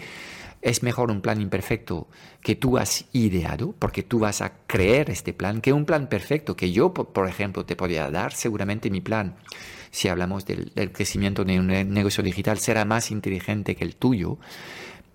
es 0.63 0.82
mejor 0.82 1.12
un 1.12 1.22
plan 1.22 1.41
imperfecto 1.41 2.08
que 2.41 2.55
tú 2.55 2.77
has 2.77 3.05
ideado, 3.12 3.75
porque 3.77 4.01
tú 4.01 4.20
vas 4.20 4.41
a 4.41 4.53
creer 4.65 5.10
este 5.10 5.34
plan, 5.34 5.60
que 5.60 5.74
un 5.74 5.86
plan 5.86 6.08
perfecto 6.08 6.55
que 6.55 6.72
yo, 6.72 6.93
por 6.93 7.27
ejemplo, 7.27 7.65
te 7.65 7.75
podría 7.75 8.10
dar. 8.10 8.34
Seguramente 8.34 8.89
mi 8.89 9.01
plan, 9.01 9.36
si 9.91 10.08
hablamos 10.08 10.46
del, 10.46 10.72
crecimiento 10.93 11.43
de 11.43 11.60
un 11.60 11.67
negocio 11.67 12.24
digital, 12.24 12.60
será 12.60 12.86
más 12.86 13.12
inteligente 13.12 13.75
que 13.75 13.84
el 13.84 13.98
tuyo. 13.98 14.38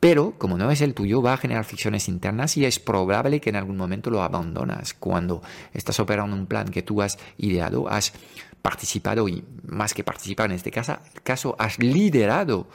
Pero 0.00 0.34
como 0.38 0.58
no 0.58 0.70
es 0.70 0.82
el 0.82 0.94
tuyo, 0.94 1.22
va 1.22 1.32
a 1.32 1.38
generar 1.38 1.64
fricciones 1.64 2.08
internas 2.08 2.56
y 2.58 2.66
es 2.66 2.78
probable 2.78 3.40
que 3.40 3.50
en 3.50 3.56
algún 3.56 3.78
momento 3.78 4.10
lo 4.10 4.22
abandonas. 4.22 4.92
Cuando 4.92 5.42
estás 5.72 5.98
operando 5.98 6.36
un 6.36 6.46
plan 6.46 6.68
que 6.68 6.82
tú 6.82 7.00
has 7.00 7.18
ideado, 7.38 7.88
has 7.88 8.12
participado 8.60 9.28
y 9.28 9.42
más 9.66 9.94
que 9.94 10.04
participar 10.04 10.50
en 10.50 10.56
este 10.56 10.70
caso, 10.70 10.98
caso 11.24 11.56
has 11.58 11.78
liderado 11.78 12.68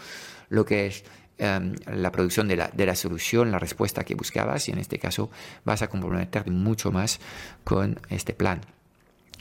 lo 0.50 0.66
que 0.66 0.88
es 0.88 1.04
Em, 1.40 1.76
la 1.88 2.12
producción 2.12 2.48
de 2.48 2.56
la, 2.56 2.68
de 2.68 2.86
la, 2.86 2.94
solución, 2.94 3.50
la 3.50 3.58
respuesta 3.58 4.04
que 4.04 4.14
buscabas 4.14 4.70
y 4.70 4.72
en 4.72 4.78
este 4.78 5.00
caso 5.00 5.32
vas 5.66 5.82
a 5.82 5.90
comprometerte 5.90 6.52
mucho 6.52 6.92
más 6.92 7.20
con 7.64 8.00
este 8.10 8.34
plan. 8.34 8.62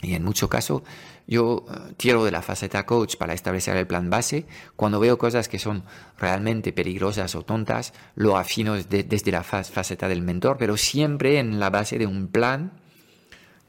Y 0.01 0.15
en 0.15 0.23
mucho 0.23 0.49
caso 0.49 0.83
yo 1.27 1.65
eh, 1.69 1.93
tiro 1.95 2.25
de 2.25 2.31
la 2.31 2.41
faceta 2.41 2.87
coach 2.87 3.15
para 3.17 3.33
establecer 3.33 3.77
el 3.77 3.85
plan 3.85 4.09
base. 4.09 4.47
Cuando 4.75 4.99
veo 4.99 5.19
cosas 5.19 5.47
que 5.47 5.59
son 5.59 5.83
realmente 6.17 6.73
peligrosas 6.73 7.35
o 7.35 7.43
tontas, 7.43 7.93
lo 8.15 8.37
afino 8.37 8.73
desde 8.73 9.31
la 9.31 9.43
faceta 9.43 10.07
del 10.07 10.23
mentor, 10.23 10.57
pero 10.57 10.77
siempre 10.77 11.37
en 11.37 11.59
la 11.59 11.69
base 11.69 11.99
de 11.99 12.07
un 12.07 12.27
plan 12.27 12.71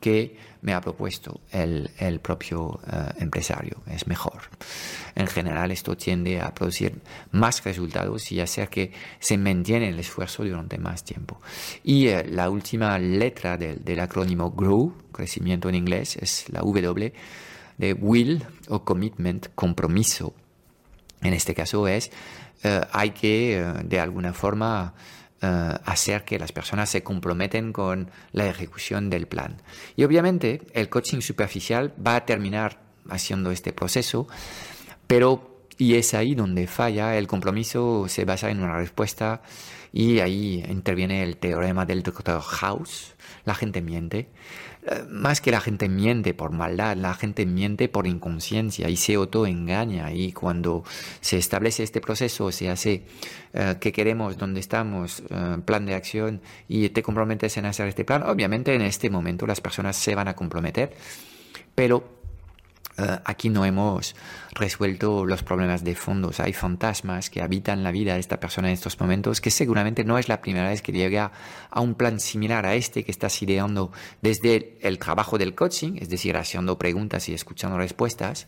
que 0.05 0.37
me 0.61 0.75
ha 0.75 0.83
propuesto 0.83 1.41
el, 1.51 1.91
el 1.99 2.21
propio 2.21 2.79
eh, 2.87 3.13
empresario. 3.21 3.81
Es 3.87 4.07
mejor. 4.07 4.43
En 5.15 5.27
general 5.27 5.71
esto 5.71 5.97
tiende 5.97 6.43
a 6.43 6.53
producir 6.53 7.01
más 7.31 7.65
resultados 7.65 8.31
y 8.31 8.39
hacer 8.39 8.69
que 8.69 8.93
se 9.19 9.39
mantiene 9.39 9.89
el 9.89 9.99
esfuerzo 9.99 10.45
durante 10.45 10.77
más 10.77 11.05
tiempo. 11.05 11.41
Y 11.83 12.09
eh, 12.09 12.27
la 12.29 12.51
última 12.51 12.99
letra 12.99 13.57
del, 13.57 13.83
del 13.83 13.99
acrónimo 14.01 14.51
GROW, 14.51 14.93
crecimiento 15.11 15.71
en 15.71 15.77
inglés, 15.77 16.19
es 16.19 16.51
la 16.51 16.61
W 16.61 17.15
de 17.79 17.95
will 17.95 18.45
o 18.69 18.85
commitment, 18.85 19.55
compromiso. 19.55 20.35
En 21.23 21.33
este 21.33 21.55
caso 21.55 21.89
es, 21.89 22.11
eh, 22.63 22.83
hay 22.93 23.13
que 23.13 23.73
de 23.85 24.01
alguna 24.01 24.35
forma 24.35 24.93
eh, 25.45 25.79
hacer 25.85 26.25
que 26.25 26.39
las 26.39 26.53
personas 26.53 26.89
se 26.89 27.03
comprometen 27.03 27.73
con 27.73 28.11
la 28.33 28.47
ejecución 28.47 29.11
del 29.11 29.27
plan. 29.27 29.61
Y 29.95 30.05
obviamente 30.05 30.63
el 30.73 30.89
coaching 30.89 31.21
superficial 31.21 31.93
va 32.05 32.17
a 32.17 32.25
terminar 32.25 32.81
haciendo 33.11 33.51
este 33.51 33.73
proceso, 33.73 34.27
pero 35.07 35.55
y 35.77 35.95
es 35.95 36.15
ahí 36.15 36.35
donde 36.35 36.67
falla, 36.67 37.17
el 37.19 37.27
compromiso 37.27 38.07
se 38.09 38.25
basa 38.25 38.51
en 38.51 38.63
una 38.63 38.77
respuesta 38.77 39.43
y 39.93 40.21
ahí 40.21 40.65
interviene 40.69 41.23
el 41.23 41.37
teorema 41.37 41.85
del 41.85 42.03
doctor 42.03 42.41
House, 42.41 43.15
la 43.45 43.55
gente 43.55 43.83
miente. 43.83 44.29
Más 45.09 45.41
que 45.41 45.51
la 45.51 45.61
gente 45.61 45.89
miente 45.89 46.35
por 46.35 46.51
maldad, 46.51 46.97
la 46.97 47.15
gente 47.15 47.47
miente 47.47 47.89
por 47.89 48.07
inconsciencia 48.07 48.91
y 48.91 48.97
se 48.97 49.15
autoengaña. 49.15 50.13
Y 50.13 50.33
cuando 50.33 50.85
se 51.21 51.39
establece 51.39 51.83
este 51.83 52.01
proceso, 52.01 52.53
se 52.53 52.69
hace 52.69 53.05
eh, 53.55 53.77
qué 53.81 53.93
queremos, 53.93 54.37
dónde 54.37 54.61
estamos, 54.61 55.23
eh, 55.31 55.59
plan 55.65 55.87
de 55.87 55.95
acción. 55.95 56.43
Y 56.69 56.91
te 56.91 57.03
comprometes 57.03 57.57
en 57.57 57.67
hacer 57.67 57.89
este 57.89 58.05
plan, 58.05 58.23
obviamente 58.25 58.75
en 58.75 58.83
este 58.83 59.09
momento 59.09 59.47
las 59.47 59.61
personas 59.61 59.97
se 59.97 60.15
van 60.15 60.29
a 60.29 60.35
comprometer, 60.35 60.93
pero 61.75 62.14
eh, 62.97 63.19
aquí 63.25 63.49
no 63.49 63.65
hemos 63.65 64.15
resuelto 64.53 65.27
los 65.27 65.43
problemas 65.43 65.83
de 65.83 65.95
fondos. 65.95 66.41
Hay 66.41 66.53
fantasmas 66.53 67.31
que 67.31 67.43
habitan 67.43 67.83
la 67.83 67.91
vida 67.91 68.15
de 68.15 68.21
esta 68.21 68.39
persona 68.39 68.69
en 68.69 68.75
estos 68.75 69.01
momentos 69.01 69.41
que 69.41 69.51
seguramente 69.51 70.05
no 70.05 70.19
es 70.19 70.29
la 70.29 70.41
primera 70.41 70.69
vez 70.69 70.83
que 70.83 70.93
llega 70.93 71.33
a 71.71 71.81
un 71.81 71.95
plan 71.95 72.21
similar 72.21 72.67
a 72.67 72.75
este 72.75 73.05
que 73.05 73.11
estás 73.11 73.41
ideando 73.43 73.91
desde 74.23 74.79
el 74.81 74.99
trabajo 74.99 75.39
del 75.39 75.55
coaching, 75.55 75.97
es 76.01 76.09
decir, 76.09 76.37
haciendo 76.37 76.79
preguntas 76.79 77.29
y 77.29 77.35
escuchando 77.35 77.79
respuestas. 77.79 78.47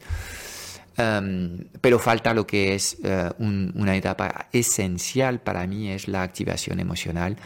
Em, 0.96 1.66
pero 1.80 1.98
falta 1.98 2.32
lo 2.32 2.46
que 2.46 2.74
es 2.74 2.96
eh, 3.04 3.30
una 3.38 3.96
etapa 3.96 4.48
esencial 4.52 5.40
para 5.40 5.66
mí, 5.66 5.90
es 5.90 6.08
la 6.08 6.22
activación 6.22 6.80
emocional, 6.80 7.36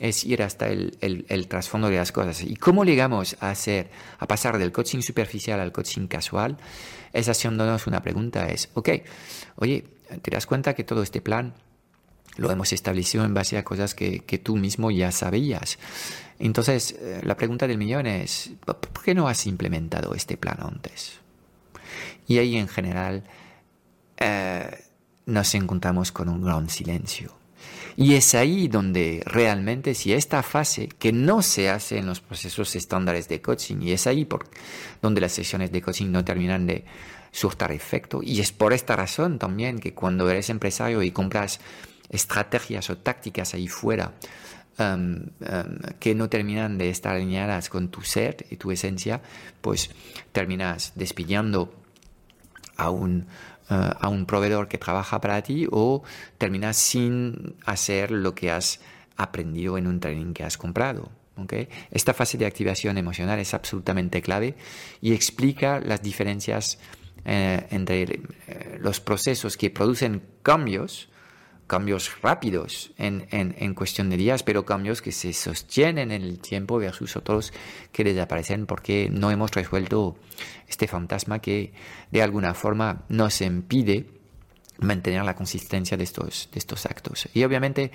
es 0.00 0.24
ir 0.24 0.42
hasta 0.42 0.68
el, 0.68 1.46
trasfondo 1.48 1.88
de 1.88 1.96
las 1.96 2.12
cosas. 2.12 2.42
¿Y 2.42 2.56
cómo 2.56 2.84
llegamos 2.84 3.36
a 3.40 3.50
hacer, 3.50 3.90
a 4.18 4.26
pasar 4.26 4.58
del 4.58 4.72
coaching 4.72 5.00
superficial 5.00 5.60
al 5.60 5.72
coaching 5.72 6.06
casual? 6.06 6.56
Es 7.12 7.28
haciéndonos 7.28 7.86
una 7.86 8.02
pregunta, 8.02 8.48
es, 8.48 8.70
ok, 8.74 8.88
oye, 9.56 9.84
¿te 10.22 10.30
das 10.30 10.46
cuenta 10.46 10.74
que 10.74 10.84
todo 10.84 11.02
este 11.02 11.20
plan 11.20 11.54
lo 12.36 12.50
hemos 12.50 12.72
establecido 12.72 13.24
en 13.24 13.34
base 13.34 13.58
a 13.58 13.64
cosas 13.64 13.94
que, 13.94 14.20
que 14.20 14.38
tú 14.38 14.56
mismo 14.56 14.90
ya 14.90 15.12
sabías? 15.12 15.78
Entonces, 16.38 16.96
eh, 16.98 17.20
la 17.22 17.36
pregunta 17.36 17.68
del 17.68 17.78
millón 17.78 18.06
es, 18.06 18.50
¿por 18.64 19.04
qué 19.04 19.14
no 19.14 19.28
has 19.28 19.46
implementado 19.46 20.14
este 20.14 20.36
plan 20.36 20.58
antes? 20.60 21.20
Y 22.26 22.38
ahí 22.38 22.56
en 22.56 22.66
general 22.66 23.24
eh, 24.16 24.84
nos 25.26 25.54
encontramos 25.54 26.12
con 26.12 26.28
un 26.28 26.42
gran 26.42 26.68
silencio. 26.68 27.41
Y 27.96 28.14
es 28.14 28.34
ahí 28.34 28.68
donde 28.68 29.22
realmente 29.26 29.94
si 29.94 30.12
esta 30.12 30.42
fase 30.42 30.88
que 30.88 31.12
no 31.12 31.42
se 31.42 31.68
hace 31.68 31.98
en 31.98 32.06
los 32.06 32.20
procesos 32.20 32.74
estándares 32.74 33.28
de 33.28 33.42
coaching, 33.42 33.82
y 33.82 33.92
es 33.92 34.06
ahí 34.06 34.24
por, 34.24 34.48
donde 35.00 35.20
las 35.20 35.32
sesiones 35.32 35.72
de 35.72 35.82
coaching 35.82 36.10
no 36.10 36.24
terminan 36.24 36.66
de 36.66 36.84
surtar 37.30 37.72
efecto, 37.72 38.20
y 38.22 38.40
es 38.40 38.52
por 38.52 38.72
esta 38.72 38.96
razón 38.96 39.38
también 39.38 39.78
que 39.78 39.94
cuando 39.94 40.28
eres 40.30 40.50
empresario 40.50 41.02
y 41.02 41.10
compras 41.10 41.60
estrategias 42.08 42.90
o 42.90 42.98
tácticas 42.98 43.54
ahí 43.54 43.68
fuera 43.68 44.12
um, 44.78 45.14
um, 45.14 45.78
que 45.98 46.14
no 46.14 46.28
terminan 46.28 46.78
de 46.78 46.90
estar 46.90 47.16
alineadas 47.16 47.68
con 47.68 47.88
tu 47.88 48.02
ser 48.02 48.46
y 48.50 48.56
tu 48.56 48.70
esencia, 48.70 49.22
pues 49.60 49.90
terminas 50.32 50.92
despidiendo 50.94 51.74
a 52.76 52.90
un, 52.90 53.26
eh, 53.70 53.90
a 54.00 54.08
un 54.08 54.26
proveedor 54.26 54.68
que 54.68 54.78
trabaja 54.78 55.20
para 55.20 55.42
ti 55.42 55.66
o 55.70 56.02
terminas 56.38 56.76
sin 56.76 57.56
hacer 57.64 58.10
lo 58.10 58.34
que 58.34 58.50
has 58.50 58.80
aprendido 59.16 59.78
en 59.78 59.86
un 59.86 60.00
training 60.00 60.32
que 60.32 60.44
has 60.44 60.58
comprado. 60.58 61.10
¿okay? 61.36 61.68
Esta 61.90 62.14
fase 62.14 62.38
de 62.38 62.46
activación 62.46 62.98
emocional 62.98 63.38
es 63.38 63.54
absolutamente 63.54 64.22
clave 64.22 64.54
y 65.00 65.12
explica 65.12 65.80
las 65.80 66.02
diferencias 66.02 66.78
eh, 67.24 67.66
entre 67.70 68.02
eh, 68.02 68.78
los 68.80 69.00
procesos 69.00 69.56
que 69.56 69.70
producen 69.70 70.22
cambios 70.42 71.08
cambios 71.72 72.20
rápidos 72.20 72.92
en, 72.98 73.72
cuestión 73.72 74.10
de 74.10 74.18
días, 74.18 74.42
pero 74.42 74.66
cambios 74.66 75.00
que 75.00 75.10
se 75.10 75.32
sostienen 75.32 76.10
en 76.10 76.20
el 76.20 76.38
tiempo 76.38 76.76
versus 76.76 77.16
otros 77.16 77.50
que 77.92 78.04
desaparecen 78.04 78.66
porque 78.66 79.08
no 79.10 79.30
hemos 79.30 79.52
resuelto 79.52 80.18
este 80.68 80.86
fantasma 80.86 81.38
que 81.38 81.72
de 82.10 82.20
alguna 82.20 82.52
forma 82.52 83.04
nos 83.08 83.40
impide 83.40 84.04
mantener 84.80 85.24
la 85.24 85.34
consistencia 85.34 85.96
de 85.96 86.04
estos, 86.04 86.50
de 86.52 86.58
estos 86.58 86.84
actos. 86.84 87.30
Y 87.32 87.42
obviamente 87.42 87.90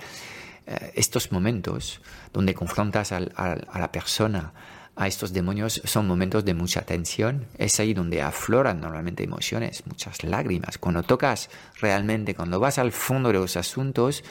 eh, 0.66 0.94
estos 0.96 1.32
momentos 1.32 2.02
donde 2.34 2.56
confrontas 2.56 3.12
a 3.12 3.20
la 3.20 3.92
persona 3.92 4.54
a 4.98 5.08
estos 5.08 5.32
demonios 5.32 5.80
son 5.86 6.08
momentos 6.08 6.44
de 6.44 6.56
mucha 6.56 6.82
tensión. 6.82 7.46
Es 7.60 7.80
ahí 7.80 7.94
donde 7.94 8.24
afloran 8.24 8.82
normalmente 8.82 9.24
emociones, 9.24 9.84
muchas 9.86 10.24
lágrimas. 10.24 10.80
Cuando 10.80 11.04
tocas 11.04 11.52
realmente, 11.80 12.34
cuando 12.34 12.60
vas 12.60 12.80
al 12.80 12.92
fondo 12.92 13.30
de 13.30 13.36
los 13.36 13.58
asuntos, 13.58 14.24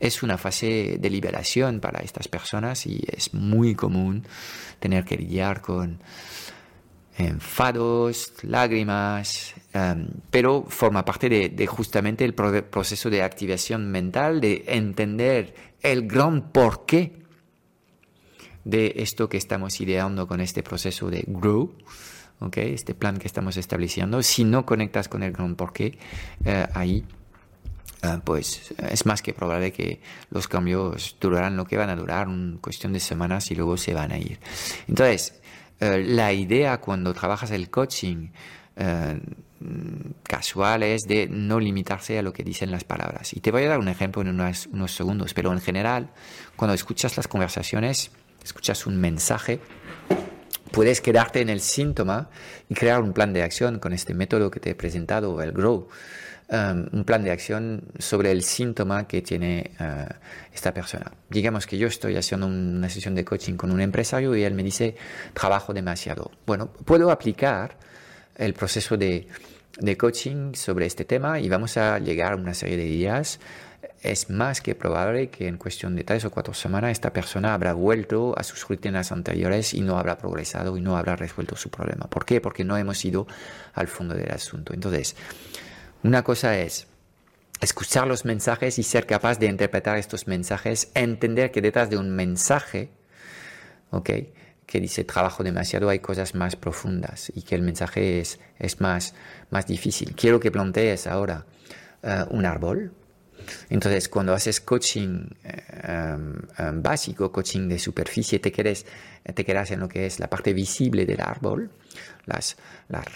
es 0.00 0.22
una 0.22 0.38
fase 0.38 0.96
de 0.98 1.10
liberación 1.10 1.80
para 1.80 2.00
estas 2.00 2.28
personas 2.28 2.86
y 2.86 3.04
es 3.08 3.34
muy 3.34 3.74
común 3.74 4.24
tener 4.80 5.04
que 5.04 5.18
lidiar 5.18 5.60
con 5.60 5.98
enfados, 7.18 8.32
lágrimas, 8.42 9.54
em, 9.74 10.08
pero 10.30 10.64
forma 10.66 11.04
parte 11.04 11.28
de, 11.28 11.50
de, 11.50 11.66
justamente 11.66 12.24
el 12.24 12.34
proceso 12.34 13.10
de 13.10 13.22
activación 13.22 13.90
mental, 13.90 14.40
de 14.40 14.64
entender 14.66 15.54
el 15.82 16.06
gran 16.06 16.52
porqué 16.52 17.25
de 18.66 18.94
esto 18.96 19.28
que 19.28 19.36
estamos 19.36 19.80
ideando 19.80 20.26
con 20.26 20.40
este 20.40 20.64
proceso 20.64 21.08
de 21.08 21.24
grow, 21.28 21.72
¿okay? 22.40 22.74
este 22.74 22.94
plan 22.94 23.16
que 23.16 23.28
estamos 23.28 23.56
estableciendo. 23.56 24.22
Si 24.24 24.42
no 24.42 24.66
conectas 24.66 25.08
con 25.08 25.22
el 25.22 25.30
gran 25.32 25.54
porqué, 25.54 25.96
eh, 26.44 26.66
ahí 26.74 27.04
eh, 28.02 28.18
pues 28.24 28.74
es 28.90 29.06
más 29.06 29.22
que 29.22 29.32
probable 29.32 29.72
que 29.72 30.00
los 30.30 30.48
cambios 30.48 31.16
durarán 31.20 31.56
lo 31.56 31.64
que 31.64 31.76
van 31.76 31.90
a 31.90 31.96
durar, 31.96 32.26
una 32.26 32.60
cuestión 32.60 32.92
de 32.92 32.98
semanas 32.98 33.52
y 33.52 33.54
luego 33.54 33.76
se 33.76 33.94
van 33.94 34.10
a 34.10 34.18
ir. 34.18 34.40
Entonces, 34.88 35.40
eh, 35.78 36.02
la 36.04 36.32
idea 36.32 36.80
cuando 36.80 37.14
trabajas 37.14 37.52
el 37.52 37.70
coaching 37.70 38.30
casual 40.24 40.82
es 40.82 41.04
de 41.04 41.28
no 41.30 41.58
limitarse 41.58 42.18
a 42.18 42.22
lo 42.22 42.30
que 42.34 42.44
dicen 42.44 42.70
las 42.70 42.84
palabras. 42.84 43.32
Y 43.32 43.40
te 43.40 43.50
voy 43.50 43.62
a 43.62 43.68
dar 43.68 43.78
un 43.78 43.88
ejemplo 43.88 44.20
en 44.20 44.28
unos 44.28 44.92
segundos, 44.94 45.32
pero 45.32 45.50
en 45.50 45.62
general, 45.62 46.10
cuando 46.56 46.74
escuchas 46.74 47.16
las 47.16 47.26
conversaciones, 47.26 48.10
escuchas 48.46 48.86
un 48.86 49.00
mensaje, 49.00 49.60
puedes 50.72 51.00
quedarte 51.00 51.40
en 51.40 51.48
el 51.48 51.60
síntoma 51.60 52.30
y 52.68 52.74
crear 52.74 53.00
un 53.02 53.12
plan 53.12 53.32
de 53.32 53.42
acción 53.42 53.78
con 53.78 53.92
este 53.92 54.14
método 54.14 54.50
que 54.50 54.60
te 54.60 54.70
he 54.70 54.74
presentado, 54.74 55.42
el 55.42 55.52
GROW. 55.52 55.88
Um, 56.48 56.86
un 56.92 57.04
plan 57.04 57.24
de 57.24 57.32
acción 57.32 57.82
sobre 57.98 58.30
el 58.30 58.44
síntoma 58.44 59.08
que 59.08 59.20
tiene 59.20 59.72
uh, 59.80 60.14
esta 60.54 60.72
persona. 60.72 61.10
Digamos 61.28 61.66
que 61.66 61.76
yo 61.76 61.88
estoy 61.88 62.16
haciendo 62.16 62.46
una 62.46 62.88
sesión 62.88 63.16
de 63.16 63.24
coaching 63.24 63.54
con 63.54 63.72
un 63.72 63.80
empresario 63.80 64.36
y 64.36 64.44
él 64.44 64.54
me 64.54 64.62
dice, 64.62 64.94
trabajo 65.34 65.74
demasiado. 65.74 66.30
Bueno, 66.46 66.68
puedo 66.68 67.10
aplicar 67.10 67.76
el 68.36 68.54
proceso 68.54 68.96
de, 68.96 69.26
de 69.80 69.96
coaching 69.96 70.54
sobre 70.54 70.86
este 70.86 71.04
tema 71.04 71.40
y 71.40 71.48
vamos 71.48 71.76
a 71.78 71.98
llegar 71.98 72.34
a 72.34 72.36
una 72.36 72.54
serie 72.54 72.76
de 72.76 72.84
días 72.84 73.40
es 74.02 74.30
más 74.30 74.60
que 74.60 74.74
probable 74.74 75.30
que 75.30 75.48
en 75.48 75.56
cuestión 75.56 75.96
de 75.96 76.04
tres 76.04 76.24
o 76.24 76.30
cuatro 76.30 76.54
semanas 76.54 76.92
esta 76.92 77.12
persona 77.12 77.54
habrá 77.54 77.72
vuelto 77.72 78.34
a 78.38 78.42
sus 78.42 78.68
rutinas 78.68 79.12
anteriores 79.12 79.74
y 79.74 79.80
no 79.80 79.98
habrá 79.98 80.18
progresado 80.18 80.76
y 80.76 80.80
no 80.80 80.96
habrá 80.96 81.16
resuelto 81.16 81.56
su 81.56 81.70
problema. 81.70 82.06
¿Por 82.06 82.24
qué? 82.24 82.40
Porque 82.40 82.64
no 82.64 82.76
hemos 82.76 83.04
ido 83.04 83.26
al 83.74 83.88
fondo 83.88 84.14
del 84.14 84.30
asunto. 84.30 84.74
Entonces, 84.74 85.16
una 86.02 86.22
cosa 86.22 86.58
es 86.58 86.86
escuchar 87.60 88.06
los 88.06 88.24
mensajes 88.24 88.78
y 88.78 88.82
ser 88.82 89.06
capaz 89.06 89.38
de 89.38 89.46
interpretar 89.46 89.96
estos 89.96 90.26
mensajes, 90.26 90.90
entender 90.94 91.50
que 91.50 91.62
detrás 91.62 91.90
de 91.90 91.96
un 91.96 92.10
mensaje, 92.10 92.90
¿ok? 93.90 94.10
que 94.66 94.80
dice 94.80 95.04
trabajo 95.04 95.44
demasiado, 95.44 95.88
hay 95.88 96.00
cosas 96.00 96.34
más 96.34 96.56
profundas 96.56 97.30
y 97.34 97.42
que 97.42 97.54
el 97.54 97.62
mensaje 97.62 98.20
es, 98.20 98.40
es 98.58 98.80
más, 98.80 99.14
más 99.50 99.66
difícil. 99.66 100.14
Quiero 100.14 100.40
que 100.40 100.50
plantees 100.50 101.06
ahora 101.06 101.46
eh, 102.02 102.24
un 102.30 102.44
árbol, 102.44 102.92
entonces, 103.68 104.08
cuando 104.08 104.32
haces 104.32 104.60
coaching 104.60 105.28
eh, 105.44 105.62
em, 105.84 106.34
em, 106.58 106.82
básico, 106.82 107.30
coaching 107.30 107.68
de 107.68 107.78
superficie, 107.78 108.38
te, 108.38 108.52
quedes, 108.52 108.86
te 109.34 109.44
quedas 109.44 109.70
en 109.70 109.80
lo 109.80 109.88
que 109.88 110.06
es 110.06 110.18
la 110.20 110.28
parte 110.28 110.52
visible 110.52 111.06
del 111.06 111.20
árbol, 111.20 111.70
las, 112.26 112.56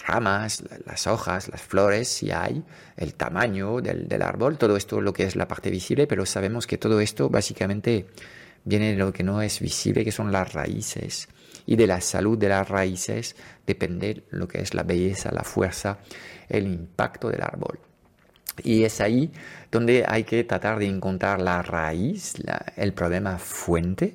ramas, 0.07 0.63
las 0.87 1.07
hojas, 1.07 1.49
las 1.49 1.61
flores, 1.61 2.09
si 2.09 2.31
hay, 2.31 2.63
el 2.97 3.15
tamaño 3.15 3.81
del, 3.81 4.09
del 4.09 4.23
árbol, 4.23 4.59
todo 4.59 4.77
esto 4.77 5.01
lo 5.01 5.13
que 5.13 5.25
es 5.25 5.37
la 5.37 5.49
parte 5.49 5.71
visible, 5.71 6.07
pero 6.07 6.27
sabemos 6.27 6.67
que 6.67 6.79
todo 6.79 7.01
esto 7.01 7.29
básicamente 7.29 8.07
viene 8.65 8.93
de 8.93 8.97
lo 8.97 9.13
que 9.13 9.23
no 9.23 9.43
es 9.43 9.61
visible, 9.61 10.05
que 10.05 10.13
son 10.13 10.33
las 10.33 10.53
raíces. 10.53 11.29
Y 11.67 11.77
de 11.77 11.87
la 11.87 12.01
salud 12.01 12.39
de 12.39 12.49
las 12.49 12.69
raíces 12.69 13.37
depende 13.67 14.25
lo 14.31 14.49
que 14.49 14.61
es 14.61 14.75
la 14.75 14.83
belleza, 14.83 15.31
la 15.33 15.45
fuerza, 15.45 15.99
el 16.49 16.67
impacto 16.67 17.29
del 17.29 17.43
árbol. 17.43 17.79
Y 18.63 18.85
es 18.85 19.01
ahí 19.01 19.31
donde 19.71 20.05
hay 20.07 20.25
que 20.25 20.45
tratar 20.45 20.79
de 20.79 20.87
encontrar 20.87 21.41
la 21.41 21.63
raíz, 21.63 22.35
el 22.77 22.93
problema 22.93 23.39
fuente. 23.39 24.15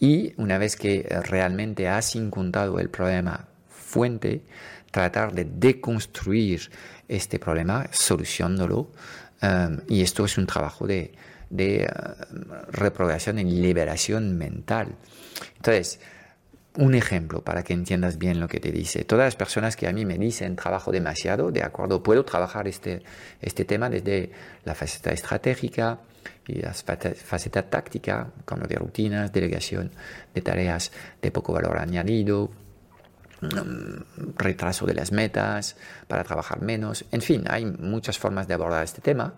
Y 0.00 0.32
una 0.36 0.58
vez 0.58 0.76
que 0.76 1.06
realmente 1.24 1.88
has 1.88 2.14
encontrado 2.14 2.78
el 2.78 2.88
problema 2.88 3.48
fuente, 3.68 4.42
tratar 4.90 5.32
de 5.32 5.44
deconstruir 5.44 6.70
este 7.08 7.38
problema, 7.38 7.86
solucionándolo. 7.90 8.90
Um, 9.40 9.78
y 9.88 10.02
esto 10.02 10.24
es 10.24 10.36
un 10.36 10.46
trabajo 10.46 10.86
de, 10.86 11.12
de 11.48 11.88
uh, 11.88 13.38
y 13.38 13.44
liberación 13.44 14.36
mental. 14.36 14.94
Entonces, 15.56 16.00
un 16.78 16.94
ejemplo 16.94 17.42
para 17.42 17.64
que 17.64 17.72
entiendas 17.72 18.18
bien 18.18 18.38
lo 18.38 18.46
que 18.46 18.60
te 18.60 18.70
dice. 18.70 19.02
Todas 19.04 19.26
las 19.26 19.34
personas 19.34 19.74
que 19.74 19.88
a 19.88 19.92
mí 19.92 20.04
me 20.04 20.16
dicen 20.16 20.54
trabajo 20.54 20.92
demasiado, 20.92 21.50
de 21.50 21.64
acuerdo, 21.64 22.04
puedo 22.04 22.24
trabajar 22.24 22.68
este, 22.68 23.02
este 23.40 23.64
tema 23.64 23.90
desde 23.90 24.30
la 24.64 24.76
faceta 24.76 25.10
estratégica 25.10 25.98
y 26.46 26.60
la 26.60 26.72
faceta 26.72 27.68
táctica, 27.68 28.30
cambio 28.44 28.68
de 28.68 28.76
rutinas, 28.76 29.32
delegación 29.32 29.90
de 30.32 30.40
tareas 30.40 30.92
de 31.20 31.32
poco 31.32 31.52
valor 31.52 31.78
añadido, 31.78 32.48
mm, 33.40 34.36
retraso 34.36 34.86
de 34.86 34.94
las 34.94 35.10
metas 35.10 35.74
para 36.06 36.22
trabajar 36.22 36.62
menos. 36.62 37.04
En 37.10 37.22
fin, 37.22 37.42
hay 37.48 37.66
muchas 37.66 38.18
formas 38.18 38.46
de 38.46 38.54
abordar 38.54 38.84
este 38.84 39.00
tema, 39.00 39.34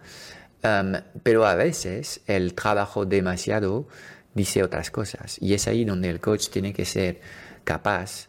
pero 1.23 1.47
a 1.47 1.55
veces 1.55 2.21
el 2.27 2.53
trabajo 2.53 3.07
demasiado 3.07 3.89
dice 4.35 4.63
otras 4.63 4.91
cosas. 4.91 5.37
Y 5.41 5.55
es 5.55 5.67
ahí 5.69 5.85
donde 5.85 6.11
el 6.11 6.21
coach 6.21 6.49
tiene 6.49 6.73
que 6.73 6.85
ser 6.85 7.21
capaz 7.65 8.29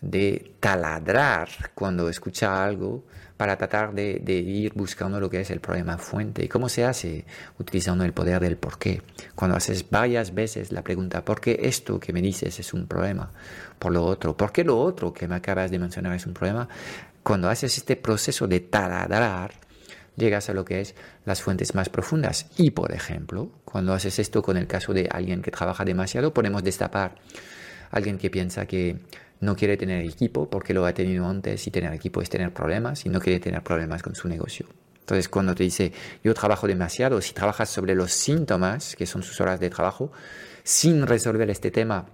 de 0.00 0.52
taladrar 0.60 1.48
cuando 1.74 2.08
escucha 2.08 2.64
algo 2.64 3.04
para 3.36 3.56
tratar 3.56 3.92
de, 3.94 4.20
ir 4.32 4.72
buscando 4.74 5.18
lo 5.18 5.28
que 5.28 5.40
es 5.40 5.50
el 5.50 5.60
problema 5.60 5.98
fuente. 5.98 6.44
¿Y 6.44 6.48
cómo 6.48 6.68
se 6.68 6.84
hace? 6.84 7.24
Utilizando 7.58 8.04
el 8.04 8.12
poder 8.12 8.40
del 8.40 8.56
por 8.56 8.78
qué. 8.78 9.02
Cuando 9.34 9.56
haces 9.56 9.88
varias 9.90 10.34
veces 10.34 10.70
la 10.72 10.82
pregunta, 10.82 11.24
¿por 11.24 11.40
qué 11.40 11.58
esto 11.62 11.98
que 11.98 12.12
me 12.12 12.22
dices 12.22 12.60
es 12.60 12.72
un 12.72 12.86
problema? 12.86 13.30
Por 13.78 13.92
lo 13.92 14.04
otro, 14.04 14.36
¿por 14.36 14.52
qué 14.52 14.62
lo 14.62 14.78
otro 14.78 15.12
que 15.12 15.26
me 15.26 15.34
acabas 15.34 15.70
de 15.70 15.78
mencionar 15.78 16.14
es 16.14 16.26
un 16.26 16.34
problema? 16.34 16.68
Cuando 17.22 17.48
haces 17.48 17.76
este 17.76 17.96
proceso 17.96 18.46
de 18.46 18.60
taladrar, 18.60 19.52
llegas 20.16 20.48
a 20.50 20.54
lo 20.54 20.64
que 20.64 20.80
es 20.80 20.94
las 21.24 21.42
fuentes 21.42 21.74
más 21.74 21.88
profundas. 21.88 22.46
Y, 22.56 22.70
por 22.70 22.92
ejemplo, 22.92 23.50
cuando 23.64 23.92
haces 23.92 24.18
esto 24.18 24.42
con 24.42 24.56
el 24.56 24.66
caso 24.66 24.92
de 24.92 25.08
alguien 25.10 25.42
que 25.42 25.50
trabaja 25.50 25.84
demasiado, 25.84 26.34
podemos 26.34 26.62
destapar 26.62 27.16
alguien 27.90 28.18
que 28.18 28.30
piensa 28.30 28.66
que 28.66 28.98
no 29.40 29.56
quiere 29.56 29.76
tener 29.76 30.04
equipo 30.04 30.48
porque 30.48 30.74
lo 30.74 30.86
ha 30.86 30.94
tenido 30.94 31.26
antes 31.26 31.66
y 31.66 31.70
tener 31.70 31.92
equipo 31.92 32.22
es 32.22 32.30
tener 32.30 32.52
problemas 32.52 33.04
y 33.06 33.08
no 33.08 33.20
quiere 33.20 33.40
tener 33.40 33.62
problemas 33.62 34.02
con 34.02 34.14
su 34.14 34.28
negocio. 34.28 34.66
Entonces, 35.00 35.28
cuando 35.28 35.54
te 35.54 35.64
dice 35.64 35.92
yo 36.22 36.32
trabajo 36.32 36.66
demasiado, 36.66 37.20
si 37.20 37.34
trabajas 37.34 37.68
sobre 37.68 37.94
los 37.94 38.12
síntomas, 38.12 38.96
que 38.96 39.06
son 39.06 39.22
sus 39.22 39.40
horas 39.40 39.60
de 39.60 39.68
trabajo, 39.68 40.10
sin 40.62 41.06
resolver 41.06 41.50
este 41.50 41.70
tema 41.70 42.06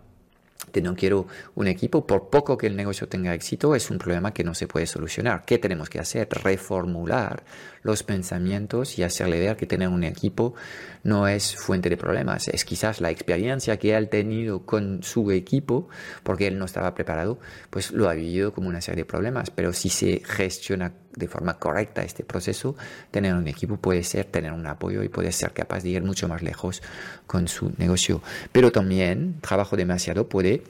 no 0.83 0.95
quiero 0.95 1.27
un 1.55 1.67
equipo, 1.67 2.07
por 2.07 2.31
poco 2.31 2.57
que 2.57 2.67
el 2.67 2.77
negocio 2.77 3.09
tenga 3.09 3.35
éxito, 3.35 3.75
es 3.75 3.91
un 3.91 3.99
problema 3.99 4.33
que 4.33 4.45
no 4.45 4.55
se 4.55 4.67
puede 4.67 4.87
solucionar. 4.87 5.45
¿Qué 5.45 5.59
tenemos 5.59 5.91
que 5.91 5.99
hacer? 5.99 6.29
Reformular 6.31 7.43
los 7.83 8.03
pensamientos 8.03 8.99
y 8.99 9.03
hacerle 9.03 9.41
ver 9.41 9.57
que 9.57 9.67
tener 9.67 9.89
un 9.89 10.05
equipo 10.05 10.55
no 11.03 11.27
es 11.27 11.57
fuente 11.57 11.89
de 11.89 11.97
problemas. 11.97 12.49
Es 12.49 12.65
quizás 12.65 13.01
la 13.01 13.11
experiencia 13.11 13.79
que 13.79 13.97
él 13.97 14.05
ha 14.05 14.11
tenido 14.11 14.67
con 14.67 15.03
su 15.03 15.31
equipo, 15.31 15.89
porque 16.23 16.47
él 16.47 16.59
no 16.59 16.67
estaba 16.67 16.95
preparado, 16.95 17.39
pues 17.71 17.91
lo 17.91 18.09
ha 18.09 18.15
vivido 18.15 18.53
como 18.53 18.69
una 18.69 18.81
serie 18.81 19.03
de 19.03 19.07
problemas. 19.07 19.51
Pero 19.51 19.73
si 19.73 19.89
se 19.89 20.23
gestiona 20.25 20.93
de 21.17 21.29
forma 21.29 21.55
correcta 21.59 22.03
este 22.03 22.25
proceso, 22.25 22.77
tener 23.11 23.35
un 23.35 23.49
equipo 23.49 23.77
puede 23.77 24.03
ser 24.03 24.27
tener 24.27 24.53
un 24.53 24.67
apoyo 24.67 25.03
y 25.03 25.09
puede 25.09 25.33
ser 25.33 25.53
capaz 25.53 25.83
de 25.83 25.91
ir 25.91 26.03
mucho 26.03 26.29
más 26.29 26.43
lejos 26.43 26.83
con 27.27 27.49
su 27.49 27.73
negocio. 27.79 28.23
Pero 28.53 28.73
también 28.73 29.41
trabajo 29.41 29.77
demasiado 29.77 30.29
puede, 30.29 30.63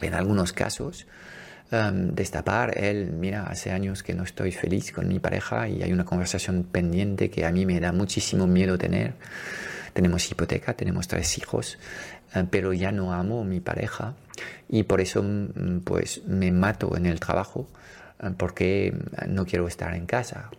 en 0.00 0.14
algunos 0.14 0.52
casos, 0.52 1.06
um, 1.72 2.14
destapar 2.14 2.78
el, 2.78 3.12
mira, 3.12 3.44
hace 3.44 3.70
años 3.70 4.02
que 4.02 4.14
no 4.14 4.24
estoy 4.24 4.52
feliz 4.52 4.92
con 4.92 5.08
mi 5.08 5.18
pareja 5.18 5.68
y 5.68 5.82
hay 5.82 5.92
una 5.92 6.04
conversación 6.04 6.64
pendiente 6.64 7.30
que 7.30 7.44
a 7.44 7.52
mí 7.52 7.66
me 7.66 7.80
da 7.80 7.92
muchísimo 7.92 8.46
miedo 8.46 8.78
tener. 8.78 9.14
Tenemos 9.92 10.30
hipoteca, 10.30 10.74
tenemos 10.74 11.08
tres 11.08 11.36
hijos, 11.38 11.78
uh, 12.34 12.44
pero 12.50 12.72
ya 12.72 12.92
no 12.92 13.12
amo 13.12 13.42
a 13.42 13.44
mi 13.44 13.60
pareja 13.60 14.14
y 14.68 14.84
por 14.84 15.00
eso 15.00 15.22
mm, 15.22 15.80
pues 15.84 16.22
me 16.26 16.50
mato 16.52 16.96
en 16.96 17.06
el 17.06 17.20
trabajo 17.20 17.68
porque 18.36 18.94
no 19.28 19.46
quiero 19.46 19.66
estar 19.66 19.94
en 19.94 20.06
casa. 20.06 20.50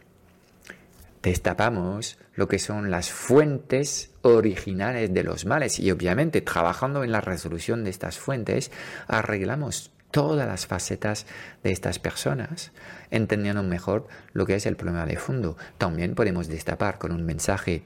Destapamos 1.22 2.18
lo 2.34 2.48
que 2.48 2.58
son 2.58 2.90
las 2.90 3.12
fuentes 3.12 4.12
originales 4.24 5.14
de 5.14 5.24
los 5.24 5.46
males 5.46 5.80
y 5.80 5.92
obviamente 5.92 6.42
trabajando 6.42 7.04
en 7.04 7.12
la 7.12 7.22
resolución 7.22 7.84
de 7.84 7.92
estas 7.92 8.18
fuentes 8.18 8.72
arreglamos 9.08 9.92
todas 10.10 10.48
las 10.48 10.68
facetas 10.68 11.26
de 11.64 11.72
estas 11.72 12.00
personas, 12.00 12.72
entendiendo 13.12 13.64
mejor 13.64 14.08
lo 14.34 14.46
que 14.46 14.56
es 14.56 14.66
el 14.66 14.76
problema 14.76 15.06
de 15.06 15.18
fondo. 15.18 15.58
También 15.78 16.16
podemos 16.16 16.48
destapar 16.48 16.98
con 16.98 17.12
un 17.12 17.24
mensaje 17.24 17.84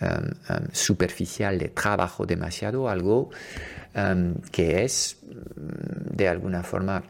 um, 0.00 0.08
um, 0.08 0.66
superficial 0.72 1.58
de 1.58 1.68
trabajo 1.68 2.26
demasiado 2.26 2.88
algo 2.88 3.30
um, 3.94 4.34
que 4.50 4.84
es 4.84 5.18
mm, 5.24 6.16
de 6.16 6.28
alguna 6.28 6.62
forma 6.62 7.04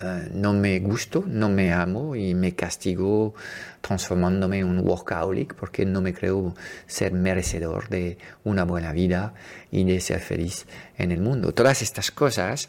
eh, 0.00 0.28
no 0.32 0.52
me 0.52 0.80
gusto, 0.80 1.24
no 1.26 1.48
me 1.48 1.72
amo 1.72 2.16
y 2.16 2.34
me 2.34 2.54
castigo 2.54 3.34
transformándome 3.80 4.58
en 4.58 4.66
un 4.66 4.80
workaholic 4.80 5.54
porque 5.54 5.86
no 5.86 6.00
me 6.00 6.12
creo 6.12 6.54
ser 6.86 7.12
merecedor 7.12 7.88
de 7.88 8.18
una 8.42 8.64
buena 8.64 8.92
vida 8.92 9.34
y 9.70 9.84
de 9.84 10.00
ser 10.00 10.20
feliz 10.20 10.66
en 10.98 11.12
el 11.12 11.20
mundo. 11.20 11.52
Todas 11.54 11.80
estas 11.80 12.10
cosas, 12.10 12.68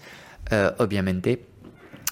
eh, 0.52 0.72
obviamente, 0.78 1.48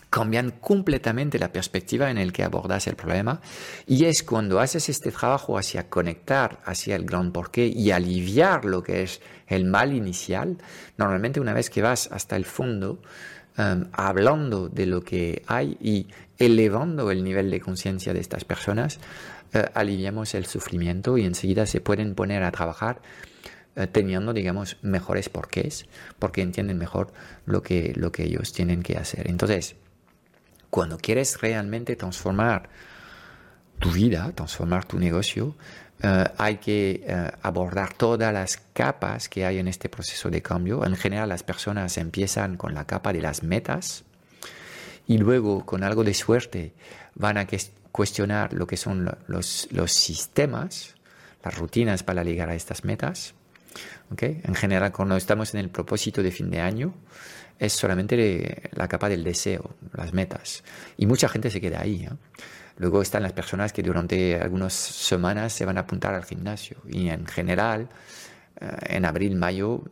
cambian 0.10 0.52
completamente 0.52 1.40
la 1.40 1.52
perspectiva 1.52 2.12
en 2.12 2.20
el 2.20 2.32
que 2.32 2.44
abordas 2.44 2.86
el 2.86 2.96
problema 2.96 3.42
y 3.88 4.06
es 4.06 4.22
cuando 4.22 4.60
haces 4.60 4.88
este 4.90 5.12
trabajo 5.12 5.58
hacia 5.58 5.90
conectar 5.90 6.60
hacia 6.66 6.96
el 6.96 7.06
gran 7.06 7.32
porqué 7.32 7.66
y 7.66 7.90
aliviar 7.90 8.64
lo 8.64 8.84
que 8.84 9.02
es 9.02 9.22
el 9.48 9.66
mal 9.66 9.92
inicial, 9.92 10.58
normalmente 10.98 11.40
una 11.40 11.54
vez 11.54 11.72
que 11.72 11.82
vas 11.82 12.10
hasta 12.12 12.36
el 12.36 12.46
fondo, 12.46 13.02
Em, 13.56 13.86
hablando 13.92 14.68
de 14.68 14.88
lo 14.88 15.02
que 15.02 15.44
hay 15.46 15.78
y 15.80 16.08
elevando 16.40 17.12
el 17.12 17.24
nivel 17.24 17.52
de 17.52 17.62
conciencia 17.62 18.12
de 18.12 18.20
estas 18.20 18.46
personas, 18.46 19.00
eh, 19.54 19.66
aliviamos 19.76 20.34
el 20.34 20.48
sufrimiento 20.48 21.18
y 21.20 21.26
enseguida 21.26 21.68
se 21.68 21.80
pueden 21.80 22.16
poner 22.16 22.42
a 22.44 22.52
trabajar 22.52 23.02
eh, 23.76 23.86
teniendo, 23.86 24.34
digamos, 24.34 24.78
mejores 24.82 25.30
porqués, 25.30 25.86
porque 26.18 26.42
entienden 26.42 26.80
mejor 26.80 27.14
lo 27.46 27.62
que, 27.62 27.94
lo 27.96 28.12
que 28.12 28.24
ellos 28.24 28.54
tienen 28.54 28.82
que 28.82 28.98
hacer. 28.98 29.30
Entonces, 29.30 29.76
cuando 30.72 30.98
quieres 30.98 31.40
realmente 31.40 31.96
transformar 31.96 32.70
tu 33.78 33.92
vida, 33.92 34.32
transformar 34.34 34.86
tu 34.86 34.98
negocio, 34.98 35.56
eh, 36.06 36.26
hay 36.38 36.58
que 36.58 37.02
eh, 37.08 37.32
abordar 37.42 37.94
todas 37.94 38.34
las 38.34 38.58
capas 38.74 39.30
que 39.30 39.46
hay 39.46 39.60
en 39.60 39.70
este 39.70 39.88
proceso 39.88 40.30
de 40.30 40.42
cambio. 40.42 40.86
En 40.86 40.98
general 40.98 41.30
las 41.30 41.44
personas 41.44 41.98
empiezan 41.98 42.58
con 42.58 42.74
la 42.74 42.86
capa 42.86 43.14
de 43.14 43.22
las 43.22 43.42
metas 43.42 44.04
y 45.08 45.18
luego 45.18 45.66
con 45.66 45.82
algo 45.82 46.04
de 46.04 46.14
suerte 46.14 46.74
van 47.16 47.38
a 47.38 47.48
cuestionar 47.94 48.52
lo 48.52 48.68
que 48.68 48.76
son 48.76 49.18
los, 49.28 49.70
sistemas, 49.86 50.96
las 51.42 51.58
rutinas 51.58 52.04
para 52.04 52.26
llegar 52.26 52.50
a 52.50 52.56
estas 52.56 52.84
metas. 52.84 53.34
¿Okay? 54.12 54.42
En 54.44 54.56
general 54.56 54.92
cuando 54.92 55.16
estamos 55.16 55.54
en 55.54 55.62
el 55.62 55.70
propósito 55.70 56.22
de 56.22 56.32
fin 56.32 56.52
de 56.52 56.60
año 56.60 56.94
es 57.60 57.72
solamente 57.72 58.70
la 58.74 58.90
capa 58.90 59.08
del 59.08 59.24
deseo, 59.24 59.74
las 59.94 60.12
metas. 60.12 60.66
Y 60.98 61.06
mucha 61.06 61.30
gente 61.30 61.50
se 61.50 61.62
queda 61.62 61.80
ahí. 61.80 62.10
Luego 62.78 63.02
están 63.02 63.24
las 63.24 63.34
personas 63.34 63.72
que 63.72 63.84
durante 63.84 64.40
algunas 64.40 64.74
semanas 64.74 65.54
se 65.54 65.66
van 65.66 65.78
a 65.78 65.82
apuntar 65.82 66.16
al 66.16 66.26
gimnasio 66.26 66.78
y 66.90 67.10
en 67.10 67.26
general 67.28 67.90
eh, 68.60 68.96
en 68.96 69.06
abril, 69.06 69.36
mayo 69.36 69.84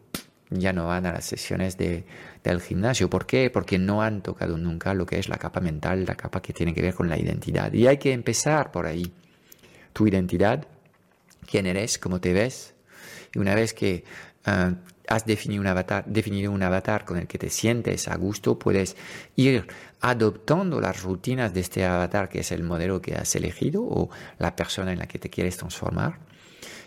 ya 0.50 0.74
no 0.74 0.88
van 0.88 1.06
a 1.06 1.14
las 1.14 1.26
sesiones 1.26 1.78
de, 1.78 2.06
del 2.44 2.62
gimnasio. 2.62 3.10
¿Por 3.10 3.26
qué? 3.26 3.50
Porque 3.50 3.80
no 3.80 4.02
han 4.02 4.22
tocado 4.22 4.58
nunca 4.58 4.94
lo 4.94 5.06
que 5.06 5.18
es 5.18 5.30
la 5.30 5.38
capa 5.38 5.62
mental, 5.62 6.06
la 6.06 6.16
capa 6.16 6.42
que 6.42 6.54
tiene 6.54 6.74
que 6.74 6.82
ver 6.82 6.94
con 6.94 7.08
la 7.08 7.18
identidad. 7.18 7.72
Y 7.72 7.88
hay 7.88 7.98
que 7.98 8.12
empezar 8.12 8.72
por 8.72 8.86
ahí. 8.86 9.14
Tu 9.94 10.08
identidad, 10.08 10.68
quién 11.50 11.66
eres, 11.68 11.98
cómo 11.98 12.20
te 12.20 12.34
ves. 12.34 12.74
Y 13.34 13.40
una 13.40 13.56
vez 13.56 13.74
que 13.74 14.04
eh, 14.46 14.76
has 15.08 15.26
definido 15.26 15.62
un, 15.62 15.68
avatar, 15.68 16.06
definido 16.06 16.52
un 16.52 16.64
avatar 16.64 17.06
con 17.06 17.18
el 17.18 17.28
que 17.28 17.38
te 17.38 17.50
sientes 17.50 18.08
a 18.08 18.16
gusto, 18.16 18.58
puedes 18.58 18.96
ir 19.36 19.68
adoptando 20.00 20.80
las 20.80 21.02
rutinas 21.04 21.54
de 21.54 21.60
este 21.60 21.86
avatar 21.86 22.30
que 22.30 22.40
es 22.40 22.52
el 22.52 22.64
modelo 22.64 23.02
que 23.02 23.16
has 23.16 23.36
elegido 23.36 23.84
o 23.84 24.10
la 24.40 24.56
persona 24.56 24.92
en 24.92 25.00
la 25.00 25.08
que 25.08 25.20
te 25.20 25.30
quieres 25.30 25.58
transformar. 25.58 26.20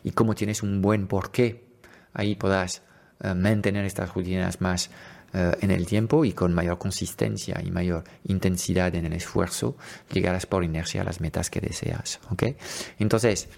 Y 0.03 0.11
como 0.11 0.35
tienes 0.35 0.63
un 0.63 0.83
buen 0.83 1.07
porqué, 1.07 1.65
ahí 2.13 2.35
podrás 2.35 2.83
eh, 3.21 3.35
mantener 3.35 3.85
estas 3.85 4.13
rutinas 4.13 4.61
más 4.61 4.91
eh, 5.33 5.53
en 5.63 5.71
el 5.71 5.87
tiempo 5.87 6.25
y 6.25 6.33
con 6.33 6.55
mayor 6.55 6.79
consistencia 6.79 7.61
y 7.65 7.71
mayor 7.71 8.05
intensidad 8.25 8.95
en 8.95 9.07
el 9.07 9.13
esfuerzo, 9.15 9.77
llegarás 10.13 10.47
por 10.47 10.63
inercia 10.63 11.03
a 11.03 11.05
las 11.05 11.21
metas 11.21 11.51
que 11.51 11.61
deseas. 11.61 12.21
¿okay? 12.31 12.57
Entonces, 12.99 13.49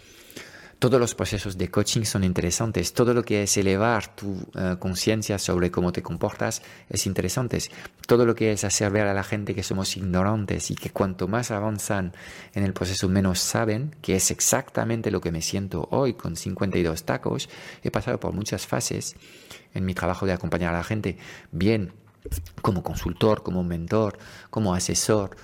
todos 0.78 1.00
los 1.00 1.14
procesos 1.14 1.56
de 1.56 1.70
coaching 1.70 2.02
son 2.02 2.22
interesantes. 2.22 2.92
Todo 2.92 3.14
lo 3.14 3.24
que 3.24 3.42
es 3.42 3.56
elevar 3.56 4.14
tu 4.14 4.36
eh, 4.54 4.76
conciencia 4.78 5.38
sobre 5.38 5.70
cómo 5.70 5.90
te 5.90 6.02
comportas 6.02 6.62
es 6.90 7.06
interesante. 7.06 7.58
Todo 8.06 8.26
lo 8.26 8.34
que 8.34 8.52
es 8.52 8.64
hacer 8.64 8.90
ver 8.90 9.06
a 9.06 9.14
la 9.14 9.24
gente 9.24 9.54
que 9.54 9.62
somos 9.62 9.96
ignorantes 9.96 10.70
y 10.70 10.74
que 10.74 10.90
cuanto 10.90 11.28
más 11.28 11.50
avanzan 11.50 12.12
en 12.54 12.64
el 12.64 12.74
proceso 12.74 13.08
menos 13.08 13.40
saben, 13.40 13.96
que 14.02 14.16
es 14.16 14.30
exactamente 14.30 15.10
lo 15.10 15.20
que 15.20 15.32
me 15.32 15.40
siento 15.40 15.88
hoy 15.90 16.14
con 16.14 16.36
52 16.36 17.04
tacos. 17.04 17.48
He 17.82 17.90
pasado 17.90 18.20
por 18.20 18.32
muchas 18.32 18.66
fases 18.66 19.16
en 19.72 19.86
mi 19.86 19.94
trabajo 19.94 20.26
de 20.26 20.32
acompañar 20.32 20.74
a 20.74 20.78
la 20.78 20.84
gente, 20.84 21.16
bien 21.52 21.92
como 22.60 22.82
consultor, 22.82 23.42
como 23.42 23.64
mentor, 23.64 24.18
como 24.50 24.74
asesor. 24.74 25.36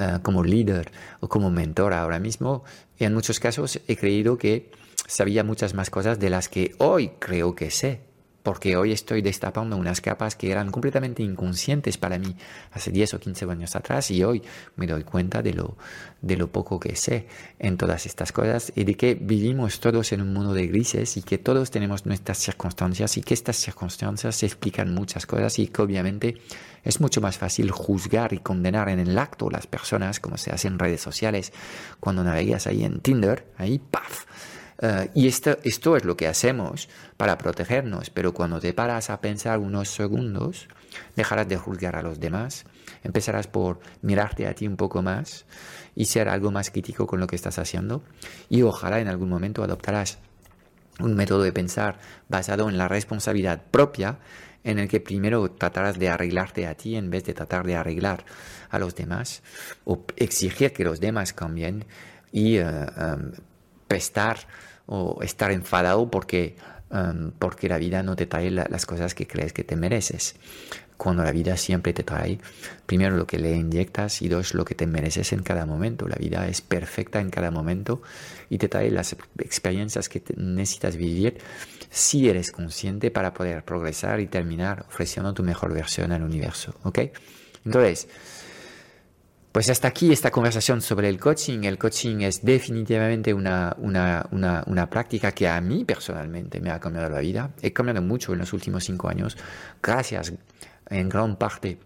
Eh, 0.00 0.18
como 0.22 0.44
líder 0.44 0.92
o 1.18 1.28
como 1.28 1.50
mentor 1.50 1.92
ahora 1.92 2.20
mismo, 2.20 2.62
y 2.98 3.04
en 3.04 3.14
muchos 3.14 3.40
casos 3.40 3.80
he 3.88 3.96
creído 3.96 4.38
que 4.38 4.70
sabía 5.08 5.42
muchas 5.42 5.74
más 5.74 5.90
cosas 5.90 6.20
de 6.20 6.30
las 6.30 6.48
que 6.48 6.76
hoy 6.78 7.10
creo 7.18 7.56
que 7.56 7.72
sé. 7.72 8.07
Porque 8.48 8.76
hoy 8.76 8.92
estoy 8.92 9.20
destapando 9.20 9.76
unas 9.76 10.00
capas 10.00 10.34
que 10.34 10.50
eran 10.50 10.70
completamente 10.70 11.22
inconscientes 11.22 11.98
para 11.98 12.18
mí 12.18 12.34
hace 12.72 12.90
10 12.90 13.12
o 13.12 13.20
15 13.20 13.44
años 13.44 13.76
atrás 13.76 14.10
y 14.10 14.24
hoy 14.24 14.42
me 14.76 14.86
doy 14.86 15.04
cuenta 15.04 15.42
de 15.42 15.52
lo, 15.52 15.76
de 16.22 16.38
lo 16.38 16.50
poco 16.50 16.80
que 16.80 16.96
sé 16.96 17.26
en 17.58 17.76
todas 17.76 18.06
estas 18.06 18.32
cosas 18.32 18.72
y 18.74 18.84
de 18.84 18.94
que 18.94 19.16
vivimos 19.16 19.80
todos 19.80 20.12
en 20.12 20.22
un 20.22 20.32
mundo 20.32 20.54
de 20.54 20.66
grises 20.66 21.18
y 21.18 21.22
que 21.22 21.36
todos 21.36 21.70
tenemos 21.70 22.06
nuestras 22.06 22.38
circunstancias 22.38 23.18
y 23.18 23.20
que 23.20 23.34
estas 23.34 23.56
circunstancias 23.56 24.42
explican 24.42 24.94
muchas 24.94 25.26
cosas 25.26 25.58
y 25.58 25.66
que 25.66 25.82
obviamente 25.82 26.38
es 26.84 27.02
mucho 27.02 27.20
más 27.20 27.36
fácil 27.36 27.70
juzgar 27.70 28.32
y 28.32 28.38
condenar 28.38 28.88
en 28.88 29.00
el 29.00 29.18
acto 29.18 29.50
las 29.50 29.66
personas 29.66 30.20
como 30.20 30.38
se 30.38 30.52
hace 30.52 30.68
en 30.68 30.78
redes 30.78 31.02
sociales 31.02 31.52
cuando 32.00 32.24
navegas 32.24 32.66
ahí 32.66 32.82
en 32.82 33.00
Tinder, 33.00 33.44
ahí, 33.58 33.78
¡paf! 33.78 34.24
Eh, 34.80 35.10
y 35.14 35.26
esto, 35.26 35.56
esto 35.64 35.96
es 35.96 36.04
lo 36.04 36.16
que 36.16 36.28
hacemos 36.28 36.88
para 37.16 37.36
protegernos, 37.36 38.10
pero 38.10 38.32
cuando 38.32 38.60
te 38.60 38.72
paras 38.72 39.10
a 39.10 39.20
pensar 39.20 39.58
unos 39.58 39.88
segundos, 39.88 40.68
dejarás 41.16 41.48
de 41.48 41.56
juzgar 41.56 41.96
a 41.96 42.02
los 42.02 42.20
demás, 42.20 42.64
empezarás 43.02 43.46
por 43.46 43.80
mirarte 44.02 44.46
a 44.46 44.54
ti 44.54 44.66
un 44.66 44.76
poco 44.76 45.02
más 45.02 45.46
y 45.94 46.06
ser 46.06 46.28
algo 46.28 46.50
más 46.50 46.70
crítico 46.70 47.06
con 47.06 47.20
lo 47.20 47.26
que 47.26 47.36
estás 47.36 47.58
haciendo 47.58 48.02
y 48.48 48.62
ojalá 48.62 49.00
en 49.00 49.08
algún 49.08 49.28
momento 49.28 49.62
adoptarás 49.62 50.18
un 51.00 51.14
método 51.14 51.42
de 51.42 51.52
pensar 51.52 51.98
basado 52.28 52.68
en 52.68 52.78
la 52.78 52.88
responsabilidad 52.88 53.62
propia 53.70 54.18
en 54.64 54.78
el 54.78 54.88
que 54.88 55.00
primero 55.00 55.50
tratarás 55.50 55.98
de 55.98 56.08
arreglarte 56.08 56.66
a 56.66 56.74
ti 56.74 56.96
en 56.96 57.10
vez 57.10 57.24
de 57.24 57.34
tratar 57.34 57.64
de 57.64 57.76
arreglar 57.76 58.24
a 58.70 58.78
los 58.78 58.94
demás 58.94 59.42
o 59.84 60.04
exigir 60.16 60.72
que 60.72 60.84
los 60.84 61.00
demás 61.00 61.32
cambien 61.32 61.84
y 62.32 62.58
uh, 62.60 62.86
prestar 63.86 64.38
o 64.88 65.22
estar 65.22 65.52
enfadado 65.52 66.10
porque, 66.10 66.56
um, 66.90 67.30
porque 67.38 67.68
la 67.68 67.78
vida 67.78 68.02
no 68.02 68.16
te 68.16 68.26
trae 68.26 68.50
las 68.50 68.86
cosas 68.86 69.14
que 69.14 69.26
crees 69.26 69.52
que 69.52 69.62
te 69.62 69.76
mereces. 69.76 70.34
Cuando 70.96 71.22
la 71.22 71.30
vida 71.30 71.56
siempre 71.56 71.92
te 71.92 72.02
trae, 72.02 72.40
primero 72.86 73.16
lo 73.16 73.26
que 73.26 73.38
le 73.38 73.54
inyectas 73.54 74.20
y 74.20 74.28
dos 74.28 74.54
lo 74.54 74.64
que 74.64 74.74
te 74.74 74.88
mereces 74.88 75.32
en 75.32 75.44
cada 75.44 75.64
momento. 75.64 76.08
La 76.08 76.16
vida 76.16 76.48
es 76.48 76.60
perfecta 76.60 77.20
en 77.20 77.30
cada 77.30 77.52
momento 77.52 78.02
y 78.50 78.58
te 78.58 78.68
trae 78.68 78.90
las 78.90 79.14
experiencias 79.38 80.08
que 80.08 80.22
necesitas 80.36 80.96
vivir 80.96 81.38
si 81.90 82.28
eres 82.28 82.50
consciente 82.50 83.12
para 83.12 83.32
poder 83.32 83.64
progresar 83.64 84.18
y 84.18 84.26
terminar 84.26 84.86
ofreciendo 84.88 85.32
tu 85.34 85.44
mejor 85.44 85.72
versión 85.72 86.10
al 86.10 86.24
universo. 86.24 86.74
¿Ok? 86.82 86.98
Entonces, 87.64 88.08
pues 89.52 89.70
hasta 89.70 89.88
aquí 89.88 90.12
esta 90.12 90.30
conversación 90.30 90.82
sobre 90.82 91.08
el 91.08 91.18
coaching. 91.18 91.64
El 91.64 91.78
coaching 91.78 92.20
es 92.20 92.44
definitivamente 92.44 93.32
una, 93.32 93.74
una, 93.78 94.26
una, 94.30 94.90
práctica 94.90 95.32
que 95.32 95.48
a 95.48 95.60
mí 95.60 95.84
personalmente 95.84 96.60
me 96.60 96.70
ha 96.70 96.78
cambiado 96.78 97.08
la 97.08 97.20
vida. 97.20 97.50
He 97.62 97.72
cambiado 97.72 98.02
mucho 98.02 98.32
en 98.32 98.40
los 98.40 98.52
últimos 98.52 98.84
cinco 98.84 99.08
años, 99.08 99.36
gracias 99.82 100.32
en 100.90 101.08
gran 101.08 101.36
parte 101.36 101.78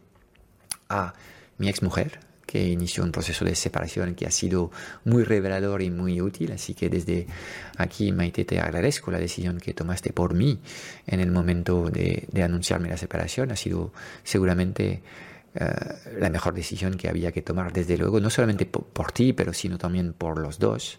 a 0.88 1.14
mi 1.58 1.68
ex 1.68 1.82
mujer, 1.82 2.18
que 2.46 2.68
inició 2.68 3.04
un 3.04 3.12
proceso 3.12 3.44
de 3.44 3.54
separación 3.54 4.14
que 4.14 4.26
ha 4.26 4.30
sido 4.30 4.70
muy 5.04 5.22
revelador 5.22 5.82
y 5.82 5.90
muy 5.90 6.20
útil. 6.20 6.52
Así 6.52 6.74
que 6.74 6.90
desde 6.90 7.26
aquí, 7.78 8.12
Maite, 8.12 8.44
te 8.44 8.60
agradezco 8.60 9.10
la 9.10 9.18
decisión 9.18 9.58
que 9.58 9.72
tomaste 9.72 10.12
por 10.12 10.34
mí 10.34 10.60
en 11.06 11.20
el 11.20 11.30
momento 11.30 11.88
de, 11.90 12.28
de 12.30 12.42
anunciarme 12.42 12.88
la 12.88 12.96
separación. 12.96 13.52
Ha 13.52 13.56
sido 13.56 13.92
seguramente 14.24 15.02
eh, 15.54 16.18
la 16.18 16.30
mejor 16.30 16.54
decisión 16.54 16.94
que 16.94 17.08
había 17.08 17.30
que 17.32 17.42
tomar, 17.42 17.72
desde 17.72 17.98
luego, 17.98 18.20
no 18.20 18.30
solamente 18.30 18.64
por, 18.66 19.12
ti, 19.12 19.32
pero 19.32 19.52
sino 19.52 19.76
también 19.76 20.12
por 20.14 20.38
los 20.38 20.58
dos. 20.58 20.98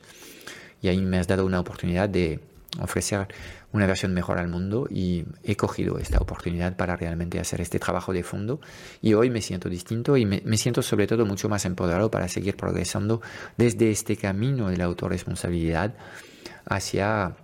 Y 0.82 0.90
ahí 0.90 1.02
me 1.02 1.18
has 1.18 1.28
dado 1.28 1.46
una 1.46 1.60
oportunidad 1.60 2.10
de 2.10 2.40
ofrecer 2.80 3.28
una 3.72 3.88
versión 3.88 4.14
mejor 4.14 4.38
al 4.38 4.48
mundo 4.48 4.88
y 4.90 5.26
he 5.44 5.56
cogido 5.56 5.98
esta 5.98 6.20
oportunidad 6.20 6.76
para 6.76 6.96
realmente 6.96 7.40
hacer 7.40 7.62
este 7.62 7.80
trabajo 7.80 8.14
de 8.14 8.24
fondo 8.24 8.60
y 9.02 9.14
hoy 9.14 9.30
me 9.30 9.42
siento 9.42 9.70
distinto 9.70 10.18
y 10.18 10.26
me, 10.26 10.58
siento 10.58 10.82
sobre 10.82 11.06
todo 11.06 11.26
mucho 11.26 11.50
más 11.50 11.66
empoderado 11.66 12.10
para 12.10 12.28
seguir 12.28 12.56
progresando 12.56 13.22
desde 13.58 13.92
este 13.92 14.18
camino 14.18 14.70
de 14.70 14.78
la 14.78 14.86
autorresponsabilidad 14.86 15.94
hacia 16.66 17.36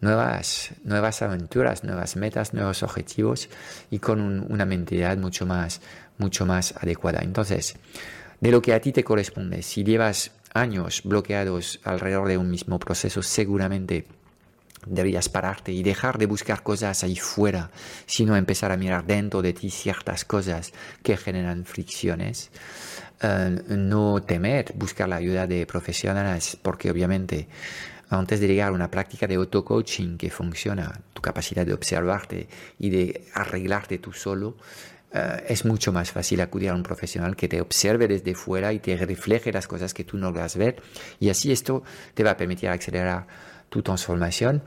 nuevas, 0.00 0.72
nuevas 0.84 1.22
aventuras, 1.22 1.84
nuevas 1.84 2.16
metas, 2.16 2.54
nuevos 2.54 2.82
objetivos 2.82 3.48
y 3.90 3.98
con 3.98 4.20
una 4.50 4.64
mentalidad 4.64 5.16
mucho 5.18 5.46
más, 5.46 5.80
mucho 6.20 6.46
más 6.46 6.74
adecuada. 6.80 7.20
Entonces, 7.22 7.76
de 8.40 8.50
lo 8.50 8.62
que 8.62 8.72
a 8.72 8.80
ti 8.80 8.92
te 8.92 9.04
corresponde, 9.04 9.62
si 9.62 9.82
llevas 9.82 10.32
años 10.54 11.02
bloqueados 11.04 11.80
alrededor 11.84 12.28
de 12.28 12.38
un 12.38 12.50
mismo 12.50 12.78
proceso, 12.78 13.22
seguramente 13.22 14.06
deberías 14.86 15.28
pararte 15.28 15.72
y 15.72 15.82
dejar 15.82 16.18
de 16.18 16.26
buscar 16.26 16.62
cosas 16.62 17.04
ahí 17.04 17.16
fuera, 17.16 17.70
sino 18.06 18.36
empezar 18.36 18.72
a 18.72 18.76
mirar 18.76 19.04
dentro 19.04 19.42
de 19.42 19.52
ti 19.52 19.70
ciertas 19.70 20.24
cosas 20.24 20.72
que 21.02 21.16
generan 21.16 21.64
fricciones. 21.64 22.50
Eh, 23.22 23.62
no 23.68 24.22
temer 24.22 24.72
buscar 24.74 25.08
la 25.08 25.16
ayuda 25.16 25.46
de 25.46 25.66
profesionales, 25.66 26.56
porque 26.62 26.90
obviamente 26.90 27.48
antes 28.08 28.40
de 28.40 28.48
llegar 28.48 28.68
a 28.68 28.72
una 28.72 28.90
práctica 28.90 29.26
de 29.26 29.36
auto-coaching 29.36 30.16
que 30.16 30.30
funciona, 30.30 31.00
tu 31.12 31.22
capacidad 31.22 31.64
de 31.64 31.74
observarte 31.74 32.48
y 32.78 32.90
de 32.90 33.26
arreglarte 33.34 33.98
tú 33.98 34.12
solo, 34.12 34.56
eh, 35.12 35.44
es 35.48 35.64
mucho 35.64 35.92
más 35.92 36.12
fácil 36.12 36.40
acudir 36.40 36.70
a 36.70 36.74
un 36.74 36.82
profesional 36.82 37.34
que 37.34 37.48
te 37.48 37.60
observe 37.60 38.06
desde 38.06 38.34
fuera 38.34 38.72
y 38.72 38.78
te 38.78 38.96
refleje 38.96 39.52
las 39.52 39.66
cosas 39.66 39.92
que 39.92 40.04
tú 40.04 40.16
no 40.16 40.28
logras 40.28 40.56
ver. 40.56 40.82
Y 41.18 41.30
así 41.30 41.50
esto 41.50 41.82
te 42.14 42.22
va 42.22 42.32
a 42.32 42.36
permitir 42.36 42.68
acelerar 42.68 43.26
tu 43.68 43.82
transformación. 43.82 44.62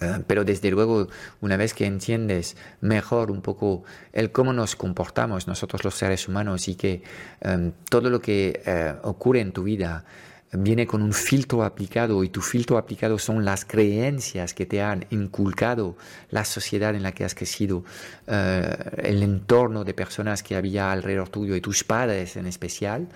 Eh, 0.00 0.22
pero 0.26 0.44
desde 0.44 0.70
luego, 0.70 1.08
una 1.40 1.56
vez 1.56 1.74
que 1.74 1.86
entiendes 1.86 2.56
mejor 2.80 3.30
un 3.30 3.40
poco 3.40 3.84
el 4.12 4.30
cómo 4.30 4.52
nos 4.52 4.76
comportamos 4.76 5.48
nosotros 5.48 5.82
los 5.82 5.94
seres 5.94 6.28
humanos 6.28 6.68
y 6.68 6.74
que 6.74 7.02
eh, 7.40 7.72
todo 7.88 8.10
lo 8.10 8.20
que 8.20 8.98
ocurre 9.02 9.40
en 9.40 9.52
tu 9.52 9.64
vida 9.64 10.04
viene 10.52 10.86
con 10.86 11.02
un 11.02 11.12
filtro 11.12 11.62
aplicado 11.62 12.24
y 12.24 12.30
tu 12.30 12.40
filtro 12.40 12.78
aplicado 12.78 13.18
son 13.18 13.44
las 13.44 13.64
creencias 13.64 14.54
que 14.54 14.66
te 14.66 14.82
han 14.82 15.06
inculcado 15.10 15.96
la 16.30 16.44
sociedad 16.44 16.94
en 16.94 17.02
la 17.02 17.12
que 17.12 17.24
has 17.24 17.34
crecido, 17.34 17.84
eh, 18.26 18.74
el 18.98 19.22
entorno 19.22 19.84
de 19.84 19.94
personas 19.94 20.42
que 20.42 20.56
había 20.56 20.90
alrededor 20.90 21.28
tuyo 21.28 21.54
y 21.54 21.60
tus 21.60 21.84
padres 21.84 22.36
en 22.36 22.46
especial. 22.46 23.08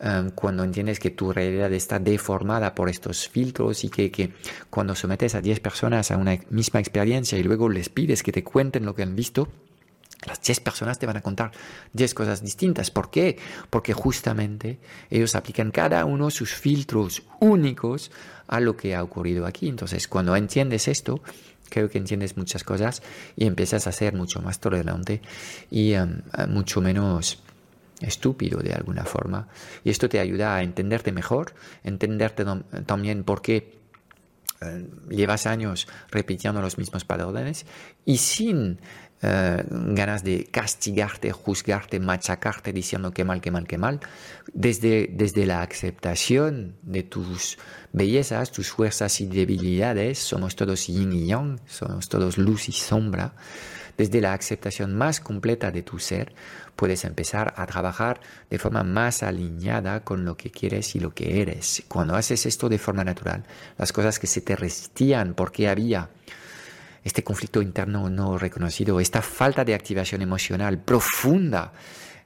Eh, 0.00 0.30
cuando 0.36 0.62
entiendes 0.62 1.00
que 1.00 1.10
tu 1.10 1.32
realidad 1.32 1.72
está 1.72 1.98
deformada 1.98 2.74
por 2.74 2.88
estos 2.88 3.28
filtros 3.28 3.82
y 3.82 3.88
que, 3.88 4.12
que 4.12 4.32
cuando 4.70 4.94
sometes 4.94 5.34
a 5.34 5.40
10 5.40 5.58
personas 5.60 6.12
a 6.12 6.16
una 6.16 6.38
misma 6.50 6.78
experiencia 6.78 7.36
y 7.38 7.42
luego 7.42 7.68
les 7.68 7.88
pides 7.88 8.22
que 8.22 8.30
te 8.30 8.44
cuenten 8.44 8.86
lo 8.86 8.94
que 8.94 9.02
han 9.02 9.16
visto, 9.16 9.48
las 10.26 10.42
10 10.42 10.60
personas 10.60 10.98
te 10.98 11.06
van 11.06 11.16
a 11.16 11.20
contar 11.20 11.52
10 11.92 12.14
cosas 12.14 12.42
distintas. 12.42 12.90
¿Por 12.90 13.10
qué? 13.10 13.38
Porque 13.70 13.92
justamente 13.92 14.78
ellos 15.10 15.34
aplican 15.34 15.70
cada 15.70 16.04
uno 16.04 16.30
sus 16.30 16.54
filtros 16.54 17.22
únicos 17.40 18.10
a 18.48 18.60
lo 18.60 18.76
que 18.76 18.94
ha 18.94 19.02
ocurrido 19.02 19.46
aquí. 19.46 19.68
Entonces, 19.68 20.08
cuando 20.08 20.34
entiendes 20.34 20.88
esto, 20.88 21.22
creo 21.68 21.88
que 21.88 21.98
entiendes 21.98 22.36
muchas 22.36 22.64
cosas 22.64 23.02
y 23.36 23.46
empiezas 23.46 23.86
a 23.86 23.92
ser 23.92 24.14
mucho 24.14 24.40
más 24.42 24.58
tolerante 24.58 25.22
y 25.70 25.94
um, 25.94 26.20
mucho 26.48 26.80
menos 26.80 27.42
estúpido 28.00 28.60
de 28.60 28.72
alguna 28.72 29.04
forma. 29.04 29.48
Y 29.84 29.90
esto 29.90 30.08
te 30.08 30.18
ayuda 30.18 30.56
a 30.56 30.62
entenderte 30.62 31.12
mejor, 31.12 31.54
entenderte 31.84 32.44
también 32.86 33.24
por 33.24 33.42
qué 33.42 33.78
eh, 34.60 34.86
llevas 35.08 35.46
años 35.46 35.86
repitiendo 36.10 36.60
los 36.60 36.78
mismos 36.78 37.04
patrones 37.04 37.66
y 38.04 38.18
sin 38.18 38.80
eh, 39.20 39.64
ganas 39.68 40.22
de 40.22 40.44
castigarte, 40.44 41.32
juzgarte, 41.32 41.98
machacarte 41.98 42.72
diciendo 42.72 43.12
que 43.12 43.24
mal, 43.24 43.40
que 43.40 43.50
mal, 43.50 43.66
que 43.66 43.76
mal, 43.76 44.00
desde, 44.52 45.08
desde 45.12 45.44
la 45.44 45.62
aceptación 45.62 46.76
de 46.82 47.02
tus 47.02 47.58
bellezas, 47.92 48.52
tus 48.52 48.70
fuerzas 48.70 49.20
y 49.20 49.26
debilidades, 49.26 50.18
somos 50.18 50.54
todos 50.54 50.86
yin 50.86 51.12
y 51.12 51.26
yang, 51.26 51.58
somos 51.66 52.08
todos 52.08 52.38
luz 52.38 52.68
y 52.68 52.72
sombra, 52.72 53.34
desde 53.96 54.20
la 54.20 54.32
aceptación 54.32 54.94
más 54.94 55.18
completa 55.18 55.72
de 55.72 55.82
tu 55.82 55.98
ser, 55.98 56.32
puedes 56.76 57.04
empezar 57.04 57.52
a 57.56 57.66
trabajar 57.66 58.20
de 58.48 58.58
forma 58.60 58.84
más 58.84 59.24
alineada 59.24 60.04
con 60.04 60.24
lo 60.24 60.36
que 60.36 60.52
quieres 60.52 60.94
y 60.94 61.00
lo 61.00 61.12
que 61.12 61.42
eres. 61.42 61.82
Cuando 61.88 62.14
haces 62.14 62.46
esto 62.46 62.68
de 62.68 62.78
forma 62.78 63.02
natural, 63.02 63.42
las 63.76 63.92
cosas 63.92 64.20
que 64.20 64.28
se 64.28 64.42
te 64.42 64.54
resistían 64.54 65.34
porque 65.34 65.68
había 65.68 66.08
este 67.08 67.24
conflicto 67.24 67.62
interno 67.62 68.10
no 68.10 68.36
reconocido, 68.36 69.00
esta 69.00 69.22
falta 69.22 69.64
de 69.64 69.74
activación 69.74 70.20
emocional 70.20 70.78
profunda, 70.78 71.72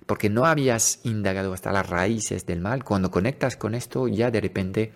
porque 0.07 0.29
no 0.29 0.45
habías 0.45 0.99
indagado 1.05 1.53
hasta 1.53 1.71
las 1.71 1.89
raíces 1.89 2.45
del 2.47 2.61
mal, 2.61 2.83
cuando 2.83 3.11
conectas 3.11 3.57
con 3.57 3.77
esto 3.77 4.09
ya 4.09 4.33
de 4.33 4.41
repente 4.41 4.93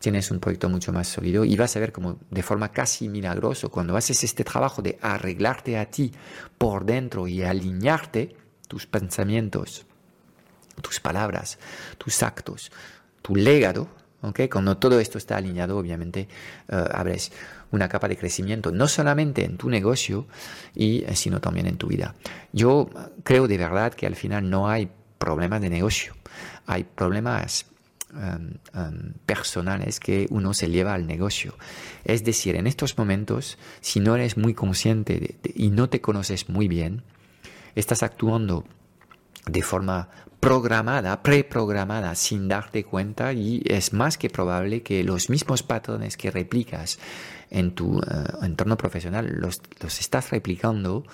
tienes 0.00 0.32
un 0.32 0.40
proyecto 0.40 0.68
mucho 0.68 0.92
más 0.92 1.06
sólido 1.06 1.44
y 1.44 1.56
vas 1.56 1.76
a 1.76 1.80
ver 1.80 1.92
como 1.92 2.18
de 2.30 2.42
forma 2.42 2.72
casi 2.72 3.08
milagrosa, 3.08 3.68
cuando 3.68 3.96
haces 3.96 4.24
este 4.24 4.42
trabajo 4.42 4.82
de 4.82 4.98
arreglarte 5.00 5.78
a 5.78 5.86
ti 5.86 6.12
por 6.58 6.84
dentro 6.84 7.28
y 7.28 7.42
alinearte 7.42 8.34
tus 8.66 8.86
pensamientos, 8.86 9.86
tus 10.82 10.98
palabras, 10.98 11.60
tus 11.96 12.24
actos, 12.24 12.72
tu 13.22 13.36
legado, 13.36 13.88
¿okay? 14.22 14.48
Cuando 14.48 14.76
todo 14.76 14.98
esto 14.98 15.16
está 15.16 15.36
alineado, 15.36 15.78
obviamente, 15.78 16.28
uh, 16.70 16.76
abres 16.92 17.30
una 17.70 17.88
capa 17.88 18.08
de 18.08 18.16
crecimiento, 18.16 18.72
no 18.72 18.88
solamente 18.88 19.44
en 19.44 19.56
tu 19.56 19.68
negocio, 19.68 20.26
y, 20.74 21.04
eh, 21.04 21.14
sino 21.14 21.40
también 21.40 21.66
en 21.66 21.76
tu 21.76 21.88
vida. 21.88 22.14
Yo 22.52 22.88
creo 23.22 23.46
de 23.46 23.58
verdad 23.58 23.94
que 23.94 24.06
al 24.06 24.16
final 24.16 24.48
no 24.48 24.68
hay 24.68 24.90
problemas 25.18 25.60
de 25.60 25.70
negocio, 25.70 26.14
hay 26.66 26.84
problemas 26.84 27.66
um, 28.12 28.80
um, 28.80 29.12
personales 29.26 30.00
que 30.00 30.26
uno 30.30 30.54
se 30.54 30.70
lleva 30.70 30.94
al 30.94 31.06
negocio. 31.06 31.54
Es 32.04 32.24
decir, 32.24 32.56
en 32.56 32.66
estos 32.66 32.96
momentos, 32.96 33.58
si 33.80 34.00
no 34.00 34.14
eres 34.16 34.36
muy 34.36 34.54
consciente 34.54 35.36
y 35.54 35.70
no 35.70 35.88
te 35.88 36.00
conoces 36.00 36.48
muy 36.48 36.68
bien, 36.68 37.02
estás 37.74 38.02
actuando 38.02 38.64
de 39.50 39.62
forma 39.62 40.08
programada, 40.40 41.22
preprogramada, 41.22 42.14
sin 42.14 42.48
darte 42.48 42.84
cuenta 42.84 43.32
y 43.32 43.62
es 43.66 43.92
más 43.92 44.18
que 44.18 44.30
probable 44.30 44.82
que 44.82 45.02
los 45.02 45.30
mismos 45.30 45.62
patrones 45.62 46.16
que 46.16 46.30
replicas 46.30 46.98
en 47.50 47.72
tu 47.72 47.98
uh, 47.98 48.02
entorno 48.44 48.76
profesional 48.76 49.26
los, 49.26 49.60
los 49.80 50.00
estás 50.00 50.30
replicando 50.30 51.04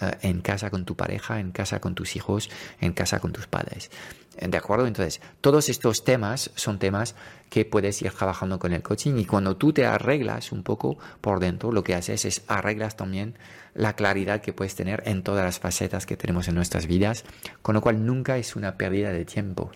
uh, 0.00 0.06
en 0.22 0.40
casa 0.40 0.70
con 0.70 0.84
tu 0.84 0.96
pareja, 0.96 1.40
en 1.40 1.52
casa 1.52 1.80
con 1.80 1.94
tus 1.94 2.16
hijos, 2.16 2.50
en 2.80 2.92
casa 2.92 3.20
con 3.20 3.32
tus 3.32 3.46
padres. 3.46 3.90
¿De 4.40 4.56
acuerdo? 4.56 4.86
Entonces, 4.86 5.20
todos 5.40 5.68
estos 5.68 6.04
temas 6.04 6.50
son 6.54 6.78
temas 6.78 7.14
que 7.50 7.64
puedes 7.64 8.00
ir 8.00 8.12
trabajando 8.12 8.58
con 8.58 8.72
el 8.72 8.82
coaching 8.82 9.18
y 9.18 9.26
cuando 9.26 9.56
tú 9.56 9.72
te 9.72 9.84
arreglas 9.84 10.52
un 10.52 10.62
poco 10.62 10.96
por 11.20 11.40
dentro, 11.40 11.72
lo 11.72 11.84
que 11.84 11.94
haces 11.94 12.24
es 12.24 12.42
arreglas 12.46 12.96
también 12.96 13.34
la 13.74 13.94
claridad 13.96 14.40
que 14.40 14.52
puedes 14.52 14.74
tener 14.74 15.02
en 15.04 15.22
todas 15.22 15.44
las 15.44 15.58
facetas 15.58 16.06
que 16.06 16.16
tenemos 16.16 16.48
en 16.48 16.54
nuestras 16.54 16.86
vidas, 16.86 17.24
con 17.60 17.74
lo 17.74 17.80
cual 17.80 18.06
nunca 18.06 18.38
es 18.38 18.56
una 18.56 18.76
pérdida 18.76 19.12
de 19.12 19.24
tiempo. 19.24 19.70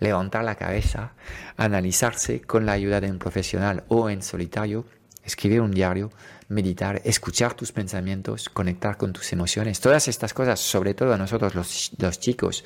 Levantar 0.00 0.44
la 0.44 0.56
cabeza, 0.56 1.12
analizarse 1.56 2.42
con 2.42 2.66
la 2.66 2.72
ayuda 2.72 3.00
de 3.00 3.10
un 3.10 3.18
profesional 3.18 3.84
o 3.88 4.10
en 4.10 4.22
solitario, 4.22 4.84
escribir 5.24 5.60
un 5.60 5.70
diario, 5.70 6.10
meditar, 6.52 7.00
escuchar 7.04 7.54
tus 7.54 7.72
pensamientos, 7.72 8.48
conectar 8.48 8.96
con 8.96 9.12
tus 9.12 9.32
emociones, 9.32 9.80
todas 9.80 10.06
estas 10.08 10.34
cosas, 10.34 10.60
sobre 10.60 10.94
todo 10.94 11.12
a 11.12 11.18
nosotros 11.18 11.54
los, 11.54 12.20
chicos, 12.20 12.64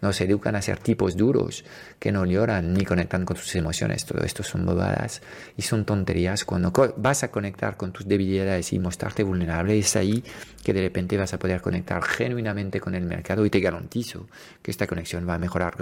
nos 0.00 0.20
educan 0.20 0.54
a 0.56 0.62
ser 0.62 0.78
tipos 0.78 1.16
duros 1.16 1.64
que 1.98 2.12
no 2.12 2.24
lloran 2.26 2.74
ni 2.74 2.84
conectan 2.84 3.24
con 3.24 3.36
sus 3.36 3.54
emociones. 3.56 4.04
Todo 4.04 4.22
esto 4.24 4.42
son 4.42 4.66
bobadas 4.66 5.22
y 5.56 5.62
son 5.62 5.84
tonterías. 5.84 6.44
Cuando 6.44 6.72
vas 6.98 7.22
a 7.22 7.30
conectar 7.30 7.76
con 7.76 7.92
tus 7.92 8.06
debilidades 8.06 8.72
y 8.72 8.78
mostrarte 8.78 9.22
vulnerable, 9.22 9.78
es 9.78 9.96
ahí 9.96 10.22
que 10.62 10.72
de 10.72 10.82
repente 10.82 11.16
vas 11.16 11.32
a 11.32 11.38
poder 11.38 11.62
conectar 11.62 12.02
genuinamente 12.02 12.78
con 12.80 12.94
el 12.94 13.04
mercado 13.04 13.46
y 13.46 13.50
te 13.50 13.60
garantizo 13.60 14.26
que 14.62 14.70
esta 14.70 14.86
conexión 14.86 15.26
va 15.28 15.34
a 15.34 15.38
mejorar 15.38 15.76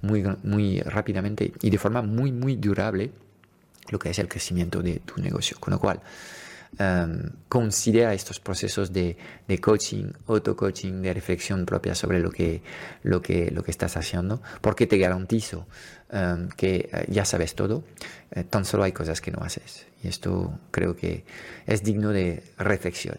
muy, 0.00 0.24
muy 0.42 0.80
rápidamente 0.80 1.52
y 1.60 1.70
de 1.70 1.78
forma 1.78 2.02
muy, 2.02 2.32
muy 2.32 2.56
durable 2.56 3.12
lo 3.90 3.98
que 3.98 4.10
es 4.10 4.18
el 4.18 4.28
crecimiento 4.28 4.82
de 4.82 5.00
tu 5.00 5.20
negocio. 5.20 5.58
Con 5.60 5.72
lo 5.72 5.78
cual, 5.78 6.00
um, 6.78 7.30
considera 7.48 8.14
estos 8.14 8.40
procesos 8.40 8.92
de, 8.92 9.16
coaching, 9.60 10.12
auto-coaching, 10.26 11.02
de 11.02 11.12
reflexión 11.12 11.66
propia 11.66 11.94
sobre 11.94 12.20
lo 12.20 12.30
que, 12.30 12.62
lo 13.02 13.20
que, 13.20 13.50
lo 13.50 13.62
que 13.62 13.70
estás 13.70 13.96
haciendo, 13.96 14.42
porque 14.60 14.86
te 14.86 14.98
garantizo 14.98 15.66
um, 16.12 16.48
que 16.48 16.88
uh, 16.92 17.10
ya 17.10 17.24
sabes 17.24 17.54
todo, 17.54 17.84
uh, 18.36 18.42
tan 18.44 18.64
solo 18.64 18.84
hay 18.84 18.92
cosas 18.92 19.20
que 19.20 19.30
no 19.30 19.42
haces. 19.42 19.86
Y 20.02 20.08
esto 20.08 20.58
creo 20.70 20.96
que 20.96 21.24
es 21.66 21.82
digno 21.82 22.10
de 22.10 22.42
reflexión. 22.58 23.18